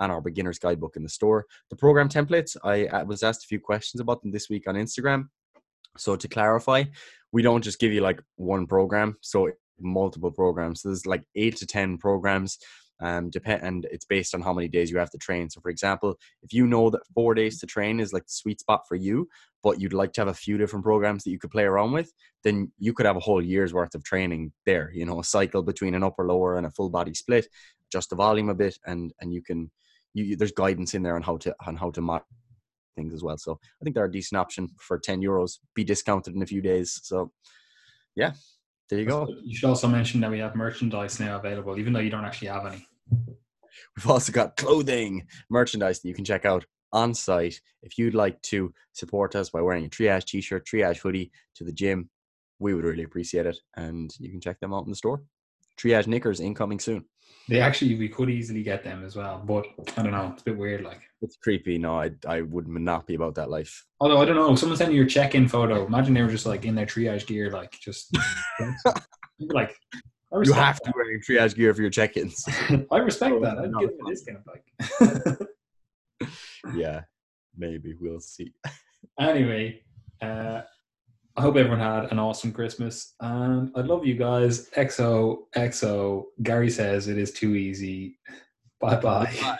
on 0.02 0.10
our 0.10 0.22
beginner's 0.28 0.60
guidebook 0.64 0.94
in 0.96 1.04
the 1.04 1.14
store 1.18 1.40
the 1.70 1.80
program 1.84 2.08
templates 2.08 2.56
i 2.72 3.02
was 3.10 3.22
asked 3.22 3.44
a 3.44 3.50
few 3.52 3.60
questions 3.70 4.00
about 4.00 4.18
them 4.20 4.32
this 4.32 4.48
week 4.52 4.64
on 4.68 4.74
instagram 4.84 5.20
so 5.96 6.16
to 6.16 6.28
clarify 6.36 6.80
we 7.32 7.42
don't 7.42 7.64
just 7.68 7.80
give 7.82 7.92
you 7.92 8.02
like 8.08 8.20
one 8.36 8.66
program 8.66 9.16
so 9.20 9.38
multiple 9.80 10.32
programs 10.42 10.76
so 10.80 10.88
there's 10.88 11.06
like 11.14 11.24
eight 11.42 11.56
to 11.56 11.66
ten 11.66 11.98
programs 12.06 12.52
Um, 13.10 13.30
depend 13.30 13.60
and 13.68 13.80
it's 13.94 14.08
based 14.16 14.32
on 14.34 14.42
how 14.46 14.54
many 14.56 14.68
days 14.68 14.88
you 14.90 14.98
have 15.02 15.14
to 15.14 15.24
train. 15.26 15.50
So, 15.50 15.60
for 15.60 15.70
example, 15.76 16.10
if 16.46 16.50
you 16.56 16.64
know 16.72 16.86
that 16.90 17.12
four 17.16 17.34
days 17.34 17.54
to 17.58 17.66
train 17.66 17.94
is 17.98 18.12
like 18.12 18.26
the 18.26 18.40
sweet 18.42 18.58
spot 18.60 18.82
for 18.88 18.98
you, 19.06 19.16
but 19.64 19.80
you'd 19.80 20.00
like 20.00 20.12
to 20.12 20.20
have 20.22 20.32
a 20.34 20.42
few 20.44 20.56
different 20.58 20.84
programs 20.84 21.20
that 21.22 21.32
you 21.32 21.40
could 21.40 21.54
play 21.56 21.66
around 21.66 21.92
with, 21.98 22.08
then 22.44 22.56
you 22.86 22.92
could 22.94 23.08
have 23.08 23.20
a 23.20 23.26
whole 23.28 23.42
year's 23.52 23.74
worth 23.74 23.94
of 23.96 24.02
training 24.04 24.52
there. 24.68 24.86
You 24.98 25.04
know, 25.06 25.18
a 25.18 25.24
cycle 25.36 25.62
between 25.64 25.94
an 25.96 26.04
upper 26.08 26.24
lower 26.32 26.50
and 26.56 26.66
a 26.66 26.74
full 26.76 26.90
body 26.98 27.14
split, 27.14 27.46
adjust 27.88 28.10
the 28.10 28.22
volume 28.26 28.50
a 28.50 28.60
bit, 28.64 28.76
and 28.90 29.12
and 29.20 29.28
you 29.36 29.42
can 29.48 29.70
you, 30.14 30.36
there's 30.36 30.52
guidance 30.52 30.94
in 30.94 31.02
there 31.02 31.16
on 31.16 31.22
how 31.22 31.36
to 31.38 31.54
on 31.66 31.76
how 31.76 31.90
to 31.90 32.00
mod 32.00 32.22
things 32.96 33.14
as 33.14 33.22
well. 33.22 33.38
So 33.38 33.58
I 33.80 33.84
think 33.84 33.94
they're 33.94 34.04
a 34.04 34.12
decent 34.12 34.38
option 34.38 34.68
for 34.78 34.98
10 34.98 35.22
euros, 35.22 35.58
be 35.74 35.84
discounted 35.84 36.34
in 36.34 36.42
a 36.42 36.46
few 36.46 36.60
days. 36.60 37.00
So 37.02 37.32
yeah, 38.14 38.32
there 38.90 38.98
you 38.98 39.06
go. 39.06 39.26
You 39.42 39.56
should 39.56 39.68
also 39.68 39.88
mention 39.88 40.20
that 40.20 40.30
we 40.30 40.38
have 40.40 40.54
merchandise 40.54 41.18
now 41.18 41.36
available, 41.36 41.78
even 41.78 41.92
though 41.92 42.00
you 42.00 42.10
don't 42.10 42.24
actually 42.24 42.48
have 42.48 42.66
any. 42.66 42.86
We've 43.96 44.08
also 44.08 44.32
got 44.32 44.56
clothing 44.56 45.26
merchandise 45.50 46.00
that 46.00 46.08
you 46.08 46.14
can 46.14 46.24
check 46.24 46.44
out 46.44 46.64
on 46.92 47.14
site. 47.14 47.60
If 47.82 47.96
you'd 47.96 48.14
like 48.14 48.40
to 48.42 48.72
support 48.92 49.34
us 49.34 49.50
by 49.50 49.62
wearing 49.62 49.86
a 49.86 49.88
triage 49.88 50.26
t-shirt, 50.26 50.66
triage 50.66 50.98
hoodie 50.98 51.30
to 51.56 51.64
the 51.64 51.72
gym, 51.72 52.10
we 52.58 52.74
would 52.74 52.84
really 52.84 53.02
appreciate 53.02 53.46
it. 53.46 53.58
And 53.76 54.10
you 54.18 54.30
can 54.30 54.40
check 54.40 54.60
them 54.60 54.74
out 54.74 54.84
in 54.84 54.90
the 54.90 54.96
store. 54.96 55.22
Triage 55.80 56.06
knickers 56.06 56.40
incoming 56.40 56.78
soon. 56.78 57.04
They 57.48 57.60
actually 57.60 57.94
we 57.96 58.08
could 58.08 58.30
easily 58.30 58.62
get 58.62 58.84
them 58.84 59.04
as 59.04 59.16
well, 59.16 59.42
but 59.44 59.66
I 59.96 60.02
don't 60.02 60.12
know. 60.12 60.30
It's 60.32 60.42
a 60.42 60.44
bit 60.44 60.56
weird. 60.56 60.82
Like 60.82 61.00
it's 61.20 61.36
creepy. 61.36 61.78
No, 61.78 62.00
I 62.00 62.10
I 62.26 62.42
would 62.42 62.68
not 62.68 63.06
be 63.06 63.14
about 63.14 63.34
that 63.36 63.50
life. 63.50 63.84
Although 64.00 64.20
I 64.20 64.24
don't 64.24 64.36
know, 64.36 64.54
someone 64.54 64.76
sent 64.76 64.90
me 64.90 64.96
your 64.96 65.06
check-in 65.06 65.48
photo. 65.48 65.84
Imagine 65.86 66.14
they 66.14 66.22
were 66.22 66.30
just 66.30 66.46
like 66.46 66.64
in 66.64 66.74
their 66.74 66.86
triage 66.86 67.26
gear, 67.26 67.50
like 67.50 67.72
just 67.72 68.16
like. 69.40 69.76
You 70.44 70.54
have 70.54 70.80
that. 70.82 70.84
to 70.86 70.92
wear 70.96 71.10
your 71.10 71.20
triage 71.20 71.54
gear 71.54 71.74
for 71.74 71.82
your 71.82 71.90
check-ins. 71.90 72.42
I 72.90 72.96
respect 72.98 73.38
that. 73.42 73.58
I'd 73.58 73.70
give 73.78 73.90
them 73.90 74.06
a 74.06 74.10
discount. 74.10 74.46
Like, 74.46 75.48
yeah, 76.74 77.02
maybe 77.54 77.94
we'll 78.00 78.20
see. 78.20 78.54
Anyway, 79.20 79.82
uh, 80.22 80.62
I 81.36 81.40
hope 81.40 81.56
everyone 81.56 81.78
had 81.80 82.12
an 82.12 82.18
awesome 82.18 82.52
Christmas. 82.52 83.14
Um, 83.20 83.72
and 83.74 83.76
I 83.76 83.80
love 83.80 84.04
you 84.04 84.14
guys. 84.14 84.68
XO, 84.70 85.38
XO. 85.56 86.24
Gary 86.42 86.70
says 86.70 87.08
it 87.08 87.18
is 87.18 87.32
too 87.32 87.54
easy. 87.54 88.18
Bye 88.80 88.96
bye. 88.96 89.58